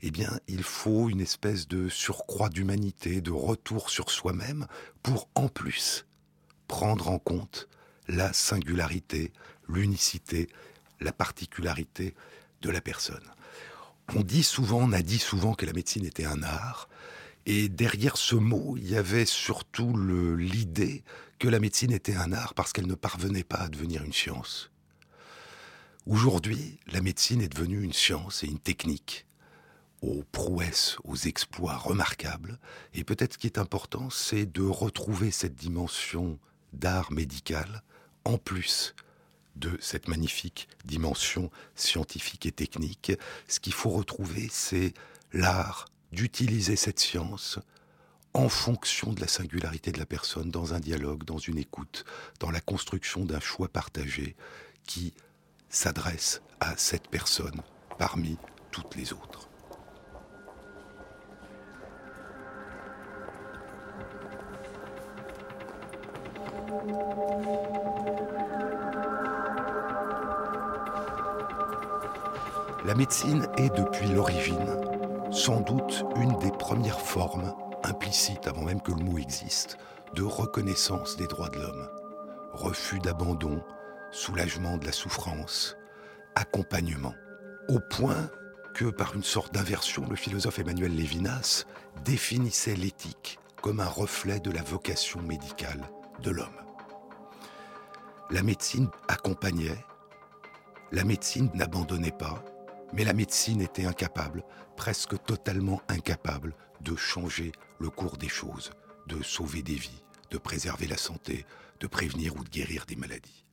[0.00, 4.68] eh bien, il faut une espèce de surcroît d'humanité, de retour sur soi-même,
[5.02, 6.06] pour en plus
[6.68, 7.68] prendre en compte
[8.06, 9.32] la singularité,
[9.68, 10.48] l'unicité,
[11.00, 12.14] la particularité
[12.62, 13.32] de la personne.
[14.14, 16.88] On dit souvent, on a dit souvent que la médecine était un art,
[17.46, 19.96] et derrière ce mot, il y avait surtout
[20.36, 21.04] l'idée
[21.38, 24.70] que la médecine était un art parce qu'elle ne parvenait pas à devenir une science.
[26.06, 29.26] Aujourd'hui, la médecine est devenue une science et une technique
[30.02, 32.58] aux prouesses, aux exploits remarquables.
[32.94, 36.38] Et peut-être ce qui est important, c'est de retrouver cette dimension
[36.72, 37.82] d'art médical
[38.24, 38.94] en plus
[39.54, 43.12] de cette magnifique dimension scientifique et technique.
[43.48, 44.94] Ce qu'il faut retrouver, c'est
[45.32, 45.86] l'art
[46.16, 47.58] d'utiliser cette science
[48.32, 52.06] en fonction de la singularité de la personne, dans un dialogue, dans une écoute,
[52.40, 54.34] dans la construction d'un choix partagé
[54.86, 55.12] qui
[55.68, 57.60] s'adresse à cette personne
[57.98, 58.38] parmi
[58.70, 59.50] toutes les autres.
[72.86, 74.95] La médecine est depuis l'origine
[75.36, 79.76] sans doute une des premières formes, implicites avant même que le mot existe,
[80.14, 81.88] de reconnaissance des droits de l'homme.
[82.54, 83.62] Refus d'abandon,
[84.10, 85.76] soulagement de la souffrance,
[86.36, 87.12] accompagnement.
[87.68, 88.30] Au point
[88.72, 91.66] que, par une sorte d'inversion, le philosophe Emmanuel Lévinas
[92.02, 95.82] définissait l'éthique comme un reflet de la vocation médicale
[96.22, 96.48] de l'homme.
[98.30, 99.84] La médecine accompagnait,
[100.92, 102.42] la médecine n'abandonnait pas,
[102.92, 104.44] mais la médecine était incapable,
[104.76, 108.70] presque totalement incapable, de changer le cours des choses,
[109.06, 111.46] de sauver des vies, de préserver la santé,
[111.80, 113.44] de prévenir ou de guérir des maladies.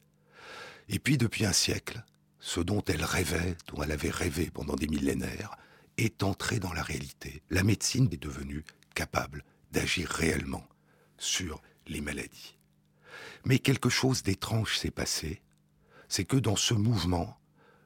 [0.90, 2.04] Et puis depuis un siècle,
[2.40, 5.56] ce dont elle rêvait, dont elle avait rêvé pendant des millénaires,
[5.98, 7.42] est entré dans la réalité.
[7.50, 8.64] La médecine est devenue
[8.96, 10.68] capable d'agir réellement
[11.18, 12.58] sur les maladies.
[13.46, 15.42] Mais quelque chose d'étrange s'est passé,
[16.08, 17.38] c'est que dans ce mouvement,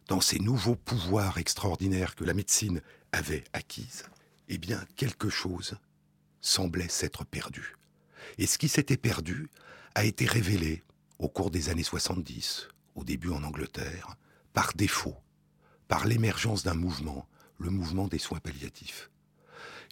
[0.08, 2.82] dans ces nouveaux pouvoirs extraordinaires que la médecine
[3.12, 4.06] avait acquise,
[4.48, 5.78] eh bien, quelque chose
[6.42, 7.76] semblait s'être perdu.
[8.38, 9.50] Et ce qui s'était perdu
[9.96, 10.84] a été révélé
[11.20, 14.16] au cours des années 70, au début en Angleterre,
[14.54, 15.16] par défaut,
[15.88, 17.28] par l'émergence d'un mouvement,
[17.58, 19.10] le mouvement des soins palliatifs.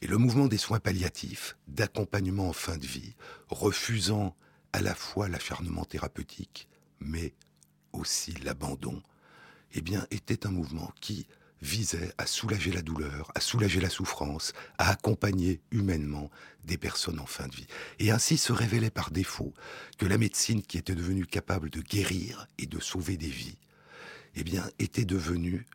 [0.01, 3.15] Et le mouvement des soins palliatifs, d'accompagnement en fin de vie,
[3.49, 4.35] refusant
[4.73, 6.67] à la fois l'acharnement thérapeutique,
[6.99, 7.33] mais
[7.93, 9.01] aussi l'abandon,
[9.75, 11.27] eh bien, était un mouvement qui
[11.61, 16.29] visait à soulager la douleur, à soulager la souffrance, à accompagner humainement
[16.63, 17.67] des personnes en fin de vie.
[17.99, 19.53] Et ainsi se révélait par défaut
[19.97, 23.57] que la médecine qui était devenue capable de guérir et de sauver des vies,
[24.35, 25.65] eh bien, était devenue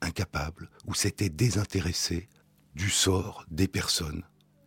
[0.00, 2.28] incapable ou s'était désintéressée
[2.74, 4.24] du sort des personnes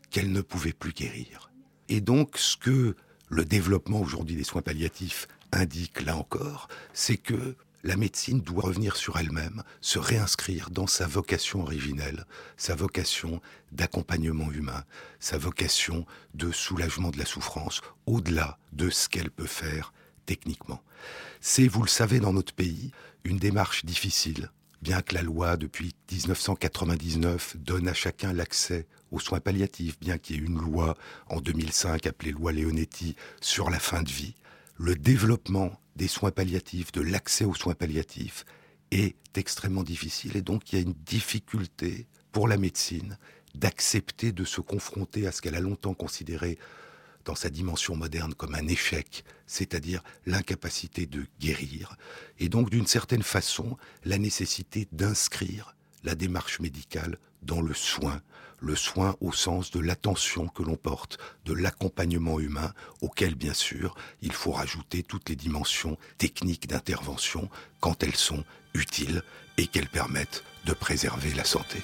[0.10, 1.52] qu'elle ne pouvait plus guérir.
[1.88, 2.96] Et donc, ce que
[3.30, 8.96] le développement aujourd'hui des soins palliatifs indique là encore, c'est que la médecine doit revenir
[8.96, 12.26] sur elle-même, se réinscrire dans sa vocation originelle,
[12.58, 14.84] sa vocation d'accompagnement humain,
[15.20, 19.94] sa vocation de soulagement de la souffrance, au-delà de ce qu'elle peut faire
[20.26, 20.82] techniquement.
[21.40, 22.92] C'est, vous le savez, dans notre pays,
[23.24, 24.52] une démarche difficile,
[24.82, 30.38] bien que la loi, depuis 1999, donne à chacun l'accès aux soins palliatifs, bien qu'il
[30.38, 30.96] y ait une loi
[31.28, 34.36] en 2005 appelée loi Leonetti sur la fin de vie,
[34.78, 38.46] le développement des soins palliatifs, de l'accès aux soins palliatifs
[38.92, 43.18] est extrêmement difficile et donc il y a une difficulté pour la médecine
[43.56, 46.58] d'accepter de se confronter à ce qu'elle a longtemps considéré
[47.26, 51.96] dans sa dimension moderne comme un échec, c'est-à-dire l'incapacité de guérir,
[52.40, 58.22] et donc d'une certaine façon la nécessité d'inscrire la démarche médicale dans le soin,
[58.62, 63.96] le soin au sens de l'attention que l'on porte, de l'accompagnement humain, auquel bien sûr
[64.22, 67.50] il faut rajouter toutes les dimensions techniques d'intervention
[67.80, 69.24] quand elles sont utiles
[69.58, 71.80] et qu'elles permettent de préserver la santé.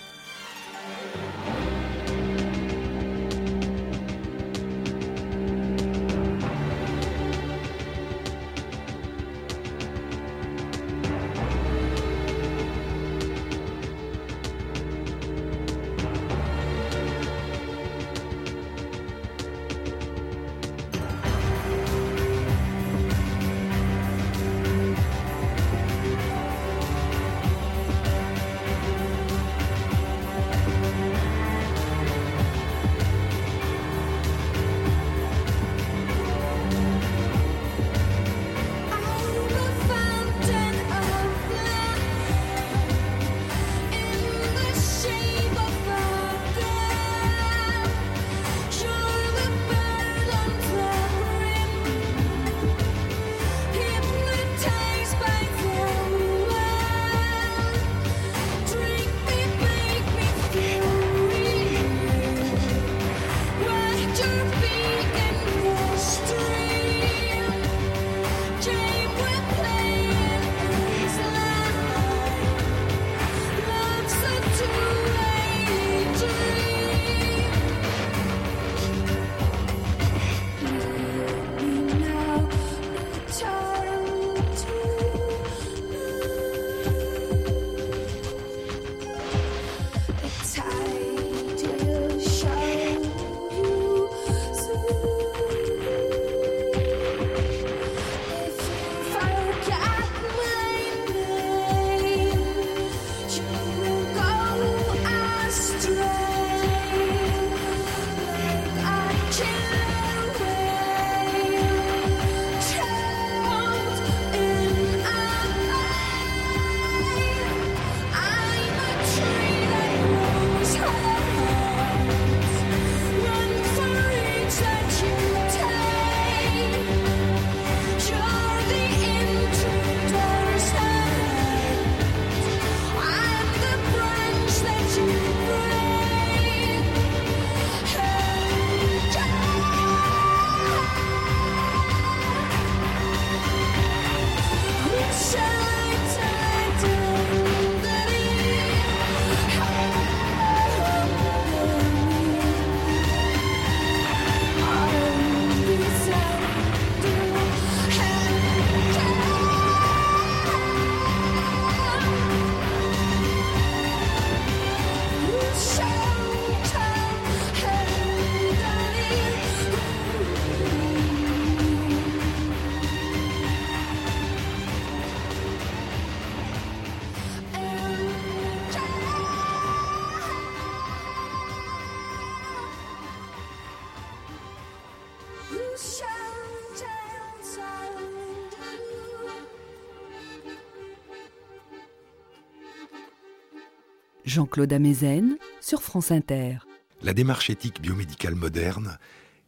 [194.37, 196.59] Jean-Claude Amezen sur France Inter.
[197.01, 198.99] La démarche éthique biomédicale moderne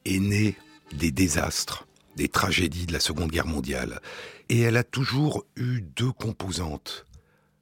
[0.04, 0.56] est née
[0.94, 1.86] des désastres,
[2.16, 4.02] des tragédies de la Seconde Guerre mondiale.
[4.50, 7.06] Et elle a toujours eu deux composantes.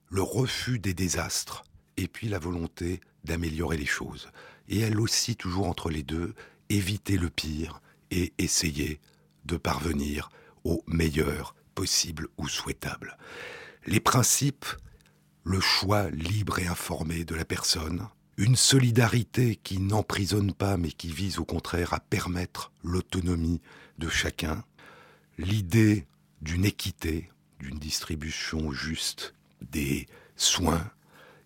[0.07, 1.65] Le refus des désastres
[1.97, 4.29] et puis la volonté d'améliorer les choses.
[4.69, 6.33] Et elle aussi, toujours entre les deux,
[6.69, 9.01] éviter le pire et essayer
[9.43, 10.29] de parvenir
[10.63, 13.17] au meilleur possible ou souhaitable.
[13.85, 14.67] Les principes,
[15.47, 21.07] le choix libre et informé de la personne, une solidarité qui n'emprisonne pas mais qui
[21.07, 23.61] vise au contraire à permettre l'autonomie
[23.97, 24.65] de chacun,
[25.37, 26.05] l'idée
[26.41, 27.31] d'une équité,
[27.61, 30.91] d'une distribution juste des soins,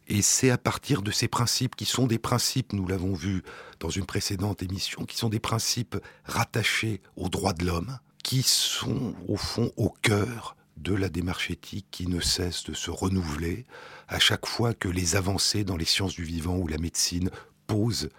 [0.07, 3.43] et c'est à partir de ces principes qui sont des principes, nous l'avons vu
[3.79, 5.95] dans une précédente émission, qui sont des principes
[6.25, 11.87] rattachés aux droits de l'homme, qui sont au fond au cœur de la démarche éthique
[11.91, 13.65] qui ne cesse de se renouveler
[14.07, 17.29] à chaque fois que les avancées dans les sciences du vivant ou la médecine
[17.67, 18.09] posent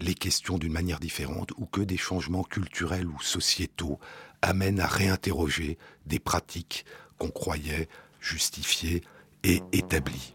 [0.00, 3.98] les questions d'une manière différente ou que des changements culturels ou sociétaux
[4.40, 6.84] amènent à réinterroger des pratiques
[7.18, 7.88] qu'on croyait
[8.20, 9.02] justifiées
[9.44, 10.34] et établies.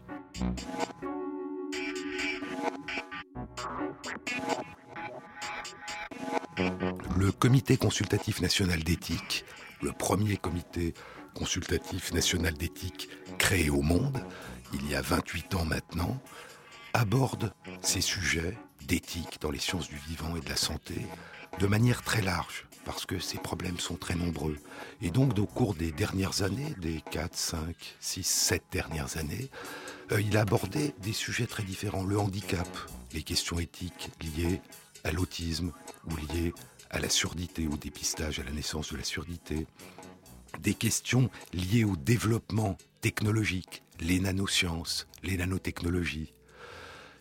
[7.16, 9.44] Le Comité consultatif national d'éthique,
[9.82, 10.94] le premier comité
[11.38, 13.08] consultatif national d'éthique
[13.38, 14.20] créé au monde,
[14.74, 16.20] il y a 28 ans maintenant,
[16.94, 21.06] aborde ces sujets d'éthique dans les sciences du vivant et de la santé
[21.60, 24.56] de manière très large, parce que ces problèmes sont très nombreux.
[25.00, 27.58] Et donc, au cours des dernières années, des 4, 5,
[28.00, 29.48] 6, 7 dernières années,
[30.10, 32.02] euh, il a abordé des sujets très différents.
[32.02, 32.68] Le handicap,
[33.12, 34.60] les questions éthiques liées
[35.04, 35.70] à l'autisme
[36.10, 36.52] ou liées
[36.90, 39.66] à la surdité, au dépistage, à la naissance de la surdité,
[40.60, 46.34] des questions liées au développement technologique, les nanosciences, les nanotechnologies,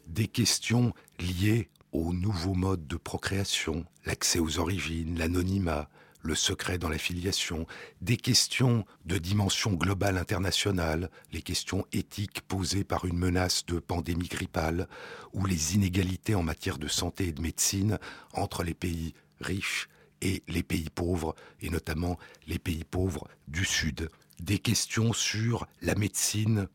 [0.07, 5.89] des questions liées aux nouveaux modes de procréation, l'accès aux origines, l'anonymat,
[6.21, 7.65] le secret dans la filiation,
[8.01, 14.27] des questions de dimension globale internationale, les questions éthiques posées par une menace de pandémie
[14.27, 14.87] grippale,
[15.33, 17.97] ou les inégalités en matière de santé et de médecine
[18.33, 19.87] entre les pays riches
[20.21, 24.09] et les pays pauvres, et notamment les pays pauvres du Sud.
[24.39, 26.67] Des questions sur la médecine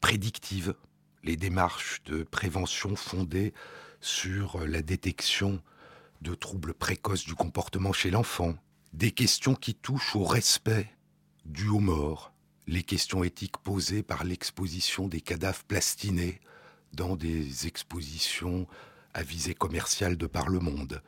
[0.00, 0.74] prédictive,
[1.22, 3.52] les démarches de prévention fondées
[4.00, 5.62] sur la détection
[6.22, 8.54] de troubles précoces du comportement chez l'enfant,
[8.92, 10.90] des questions qui touchent au respect
[11.44, 12.32] du aux mort,
[12.66, 16.40] les questions éthiques posées par l'exposition des cadavres plastinés
[16.92, 18.66] dans des expositions
[19.14, 21.02] à visée commerciale de par le monde.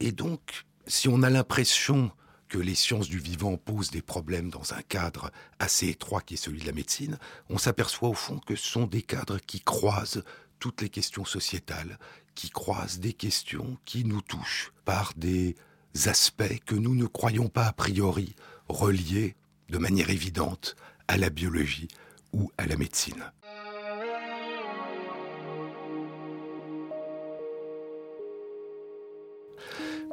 [0.00, 2.10] Et donc, si on a l'impression
[2.48, 5.30] que les sciences du vivant posent des problèmes dans un cadre
[5.60, 7.16] assez étroit qui est celui de la médecine,
[7.48, 10.24] on s'aperçoit au fond que ce sont des cadres qui croisent
[10.58, 11.98] toutes les questions sociétales,
[12.34, 15.54] qui croisent des questions qui nous touchent par des
[16.06, 18.34] aspects que nous ne croyons pas a priori
[18.68, 19.36] reliés
[19.68, 20.74] de manière évidente
[21.06, 21.88] à la biologie
[22.32, 23.32] ou à la médecine.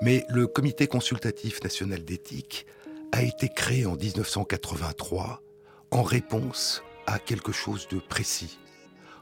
[0.02, 2.68] Mais le Comité consultatif national d'éthique
[3.12, 5.42] a été créé en 1983
[5.90, 8.60] en réponse à quelque chose de précis,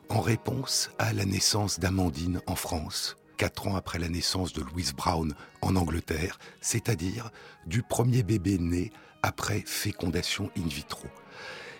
[0.10, 4.94] en réponse à la naissance d'Amandine en France, quatre ans après la naissance de Louise
[4.94, 7.30] Brown en Angleterre, c'est-à-dire
[7.66, 11.08] du premier bébé né après fécondation in vitro.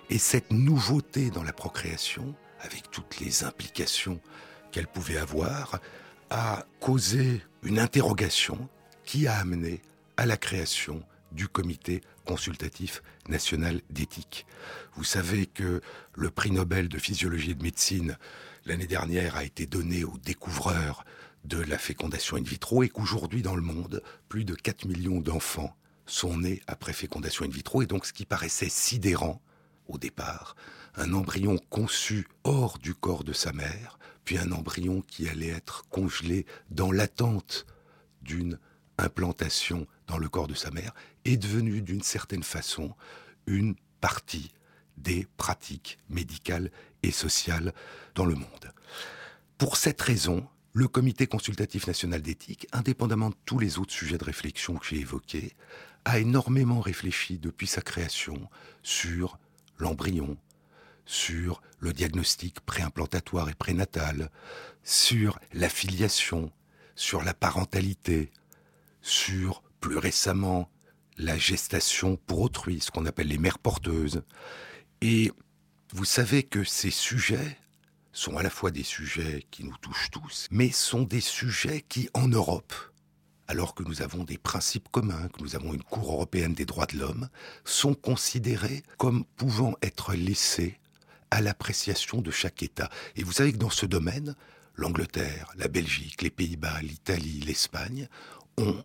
[0.10, 4.22] Et cette nouveauté dans la procréation, avec toutes les implications
[4.72, 5.80] qu'elle pouvait avoir,
[6.30, 8.70] a causé une interrogation
[9.06, 9.82] qui a amené
[10.18, 14.46] à la création du comité consultatif national d'éthique.
[14.96, 15.82] Vous savez que
[16.14, 18.18] le prix Nobel de physiologie et de médecine
[18.66, 21.06] l'année dernière a été donné aux découvreurs
[21.44, 25.76] de la fécondation in vitro et qu'aujourd'hui dans le monde, plus de 4 millions d'enfants
[26.08, 29.42] sont nés après fécondation in vitro et donc ce qui paraissait sidérant
[29.88, 30.56] au départ,
[30.96, 35.88] un embryon conçu hors du corps de sa mère, puis un embryon qui allait être
[35.90, 37.68] congelé dans l'attente
[38.24, 38.58] d'une
[38.98, 40.94] implantation dans le corps de sa mère,
[41.26, 42.94] est devenu d'une certaine façon
[43.48, 44.52] une partie
[44.98, 46.72] des pratiques médicales
[47.04, 47.74] et sociales
[48.14, 48.74] dans le monde.
[49.58, 54.26] Pour cette raison, le Comité consultatif national d'éthique, indépendamment de tous les autres sujets de
[54.26, 55.56] réflexion que j'ai évoqués,
[56.04, 58.50] a énormément réfléchi depuis sa création
[58.84, 59.40] sur
[59.78, 60.38] l'embryon,
[61.06, 64.30] sur le diagnostic préimplantatoire et prénatal,
[64.84, 66.52] sur la filiation,
[66.96, 68.32] sur la parentalité,
[69.06, 70.72] sur, plus récemment,
[71.18, 74.24] la gestation pour autrui, ce qu'on appelle les mères porteuses.
[75.02, 75.32] Et
[75.94, 77.58] vous savez que ces sujets
[78.14, 82.10] sont à la fois des sujets qui nous touchent tous, mais sont des sujets qui,
[82.16, 82.74] en Europe,
[83.48, 86.88] alors que nous avons des principes communs, que nous avons une Cour européenne des droits
[86.88, 87.30] de l'homme,
[87.64, 90.80] sont considérés comme pouvant être laissés
[91.30, 92.90] à l'appréciation de chaque État.
[93.16, 94.36] Et vous savez que dans ce domaine,
[94.74, 98.10] l'Angleterre, la Belgique, les Pays-Bas, l'Italie, l'Espagne
[98.58, 98.84] ont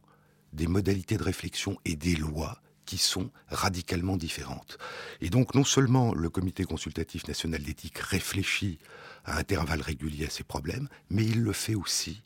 [0.53, 4.79] des modalités de réflexion et des lois qui sont radicalement différentes.
[5.21, 8.79] Et donc non seulement le Comité consultatif national d'éthique réfléchit
[9.25, 12.23] à intervalles réguliers à ces problèmes, mais il le fait aussi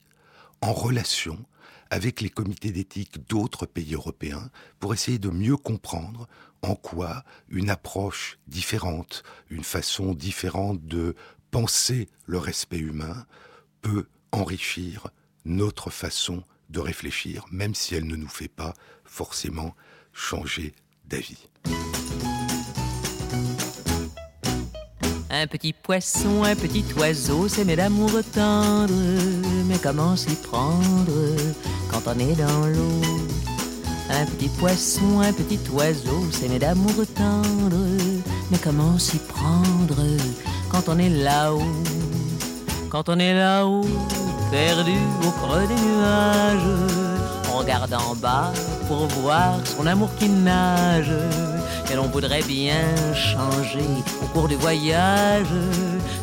[0.62, 1.44] en relation
[1.90, 4.50] avec les comités d'éthique d'autres pays européens
[4.80, 6.26] pour essayer de mieux comprendre
[6.62, 11.14] en quoi une approche différente, une façon différente de
[11.50, 13.26] penser le respect humain
[13.82, 15.08] peut enrichir
[15.44, 19.74] notre façon de réfléchir, même si elle ne nous fait pas forcément
[20.12, 20.74] changer
[21.06, 21.48] d'avis.
[25.30, 28.94] Un petit poisson, un petit oiseau, c'est d'amour tendre.
[29.66, 31.36] Mais comment s'y prendre
[31.90, 33.00] quand on est dans l'eau?
[34.10, 37.84] Un petit poisson, un petit oiseau, c'est d'amour tendre.
[38.50, 40.04] Mais comment s'y prendre
[40.70, 41.82] quand on est là-haut?
[42.88, 43.88] Quand on est là-haut,
[44.50, 46.98] perdu au creux des nuages,
[47.52, 48.52] on regarde en bas
[48.88, 51.12] pour voir son amour qui nage
[51.90, 53.86] et l'on voudrait bien changer
[54.22, 55.46] au cours du voyage.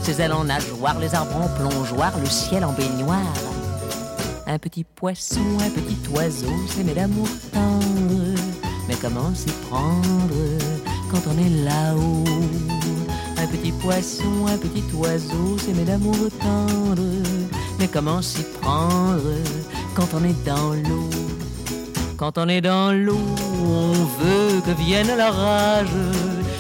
[0.02, 3.22] Ses ailes en nageoire, les arbres en plongeoir, le ciel en baignoire.
[4.48, 8.36] Un petit poisson, un petit oiseau, c'est d'amour tendre.
[8.88, 10.36] Mais comment s'y prendre
[11.10, 12.24] quand on est là-haut?
[13.38, 17.02] Un petit poisson, un petit oiseau, c'est d'amour tendre.
[17.82, 19.24] Mais comment s'y prendre
[19.96, 21.10] quand on est dans l'eau?
[22.16, 23.18] Quand on est dans l'eau,
[23.66, 25.90] on veut que vienne l'orage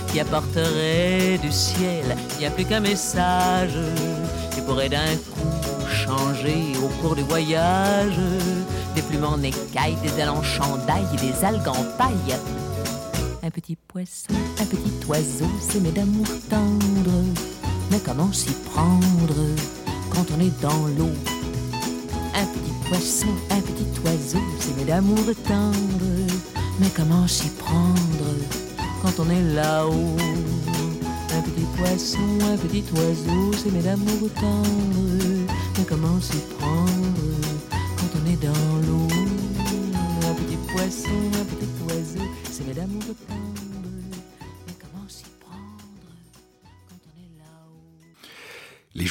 [0.07, 2.17] qui apporterait du ciel.
[2.34, 3.78] Il n'y a plus qu'un message
[4.51, 8.17] qui pourrait d'un coup changer au cours du voyage.
[8.95, 12.36] Des plumes en écailles, des ailes en chandail et des algues en paille.
[13.43, 17.24] Un petit poisson, un petit oiseau, c'est mes d'amour tendre.
[17.91, 19.36] Mais comment s'y prendre
[20.14, 21.12] quand on est dans l'eau
[22.34, 26.12] un petit poisson, un petit oiseau, c'est mes d'amour tendre.
[26.80, 28.30] Mais comment s'y prendre
[29.01, 30.18] quand on est là-haut?
[31.34, 32.20] Un petit poisson,
[32.53, 35.47] un petit oiseau, c'est mes d'amour tendre.
[35.78, 37.22] Mais comment s'y prendre
[37.97, 39.07] quand on est dans l'eau?
[40.30, 43.61] Un petit poisson, un petit oiseau, c'est mes d'amour tendre.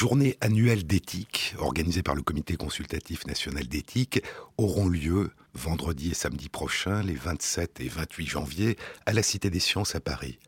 [0.00, 4.22] Journées annuelles d'éthique, organisées par le Comité consultatif national d'éthique,
[4.56, 9.60] auront lieu vendredi et samedi prochains, les 27 et 28 janvier, à la Cité des
[9.60, 10.38] Sciences à Paris.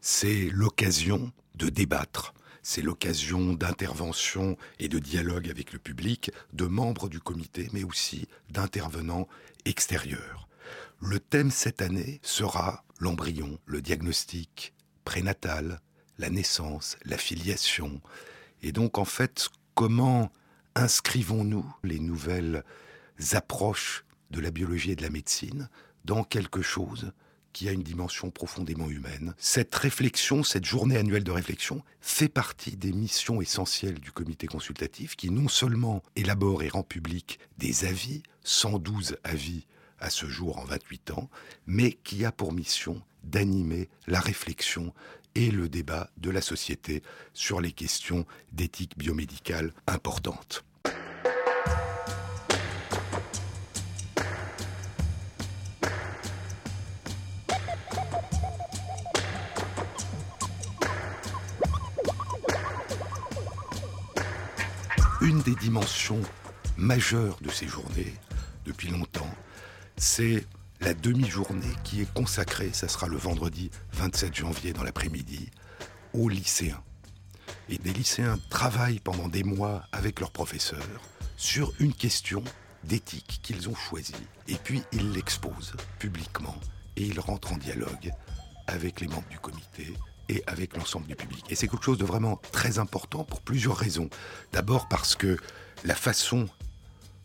[0.00, 2.32] C'est l'occasion de débattre,
[2.62, 8.28] c'est l'occasion d'intervention et de dialogue avec le public, de membres du comité, mais aussi
[8.50, 9.26] d'intervenants
[9.64, 10.48] extérieurs.
[11.00, 14.74] Le thème cette année sera l'embryon, le diagnostic
[15.04, 15.80] prénatal,
[16.18, 18.00] la naissance, la filiation,
[18.62, 20.30] et donc, en fait, comment
[20.74, 22.64] inscrivons-nous les nouvelles
[23.32, 25.68] approches de la biologie et de la médecine
[26.04, 27.12] dans quelque chose
[27.52, 29.34] qui a une dimension profondément humaine?
[29.38, 35.16] Cette réflexion, cette journée annuelle de réflexion, fait partie des missions essentielles du comité consultatif
[35.16, 39.66] qui non seulement élabore et rend public des avis, 112 avis
[39.98, 41.30] à ce jour en 28 ans,
[41.66, 44.92] mais qui a pour mission d'animer la réflexion
[45.36, 47.02] et le débat de la société
[47.34, 50.64] sur les questions d'éthique biomédicale importantes.
[65.20, 66.22] Une des dimensions
[66.78, 68.14] majeures de ces journées,
[68.64, 69.34] depuis longtemps,
[69.98, 70.46] c'est
[70.80, 75.50] la demi-journée qui est consacrée, ça sera le vendredi 27 janvier dans l'après-midi,
[76.12, 76.82] aux lycéens.
[77.68, 81.00] Et des lycéens travaillent pendant des mois avec leurs professeurs
[81.36, 82.42] sur une question
[82.84, 84.14] d'éthique qu'ils ont choisie.
[84.48, 86.56] Et puis ils l'exposent publiquement
[86.96, 88.10] et ils rentrent en dialogue
[88.66, 89.94] avec les membres du comité
[90.28, 91.44] et avec l'ensemble du public.
[91.50, 94.08] Et c'est quelque chose de vraiment très important pour plusieurs raisons.
[94.52, 95.36] D'abord parce que
[95.84, 96.48] la façon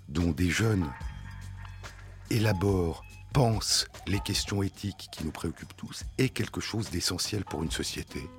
[0.09, 0.91] dont des jeunes
[2.29, 3.03] élaborent
[3.33, 8.29] pense les questions éthiques qui nous préoccupent tous est quelque chose d'essentiel pour une société.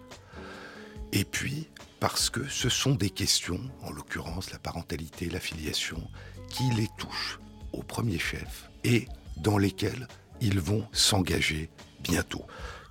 [1.12, 1.68] Et puis,
[2.00, 6.02] parce que ce sont des questions, en l'occurrence la parentalité, la filiation,
[6.48, 7.38] qui les touchent
[7.72, 10.08] au premier chef et dans lesquelles
[10.40, 11.70] ils vont s'engager
[12.00, 12.44] bientôt.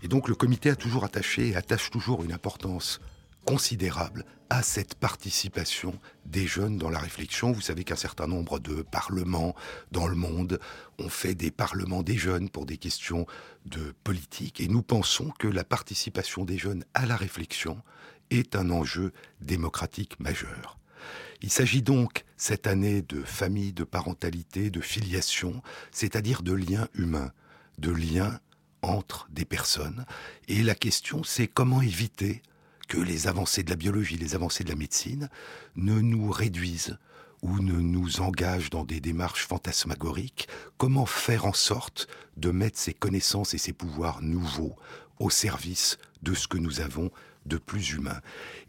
[0.04, 3.02] Et donc le comité a toujours attaché, attache toujours une importance
[3.46, 7.54] considérable à cette participation des jeunes dans la réflexion.
[7.54, 9.56] Vous savez qu'un certain nombre de parlements
[9.94, 10.60] dans le monde
[11.00, 13.26] ont fait des parlements des jeunes pour des questions
[13.66, 17.82] de politique et nous pensons que la participation des jeunes à la réflexion
[18.30, 20.78] est un enjeu démocratique majeur.
[21.42, 27.32] Il s'agit donc cette année de famille, de parentalité, de filiation, c'est-à-dire de liens humains,
[27.78, 28.42] de liens
[28.82, 30.06] entre des personnes.
[30.50, 32.42] Et la question, c'est comment éviter
[32.92, 35.30] que les avancées de la biologie, les avancées de la médecine
[35.78, 36.98] ne nous réduisent
[37.42, 42.94] ou ne nous engagent dans des démarches fantasmagoriques, comment faire en sorte de mettre ces
[42.94, 44.76] connaissances et ces pouvoirs nouveaux
[45.20, 47.12] au service de ce que nous avons
[47.46, 48.20] de plus humain?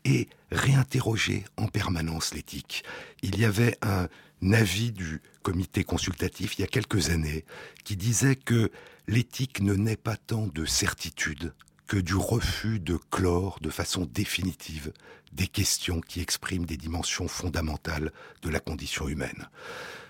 [0.05, 2.85] Et réinterroger en permanence l'éthique.
[3.23, 4.07] Il y avait un
[4.53, 7.45] avis du comité consultatif il y a quelques années
[7.83, 8.71] qui disait que
[9.09, 11.53] l'éthique ne naît pas tant de certitude
[11.87, 14.93] que du refus de clore de façon définitive
[15.33, 18.13] des questions qui expriment des dimensions fondamentales
[18.43, 19.49] de la condition humaine.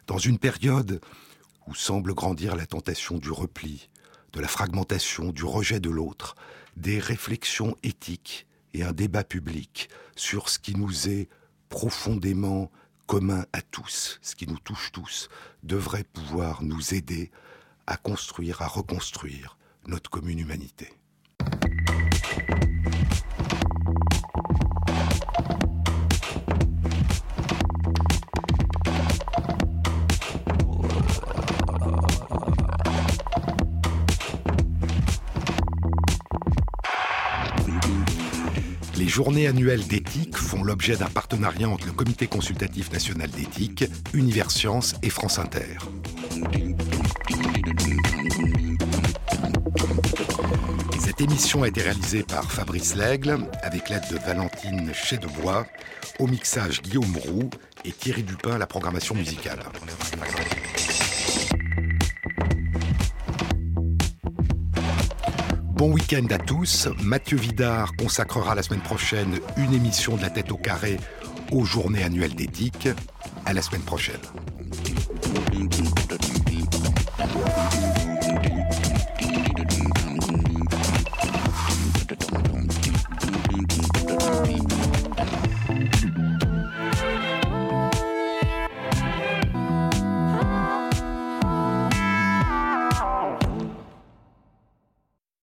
[0.07, 1.01] Dans une période
[1.67, 3.89] où semble grandir la tentation du repli,
[4.33, 6.35] de la fragmentation, du rejet de l'autre,
[6.77, 11.29] des réflexions éthiques et un débat public sur ce qui nous est
[11.69, 12.71] profondément
[13.07, 15.29] commun à tous, ce qui nous touche tous,
[15.63, 17.31] devrait pouvoir nous aider
[17.87, 20.93] à construire, à reconstruire notre commune humanité.
[39.13, 43.85] Journées annuelles d'éthique font l'objet d'un partenariat entre le Comité consultatif national d'éthique,
[44.15, 45.77] Universcience et France Inter.
[50.99, 55.67] Cette émission a été réalisée par Fabrice Lègle avec l'aide de Valentine Chédebois,
[56.19, 57.51] au mixage Guillaume Roux
[57.85, 59.61] et Thierry Dupin à la programmation musicale.
[65.83, 66.87] Bon week-end à tous.
[67.03, 70.97] Mathieu Vidard consacrera la semaine prochaine une émission de la tête au carré
[71.51, 72.89] aux journées annuelles d'éthique.
[73.45, 74.15] À la semaine prochaine.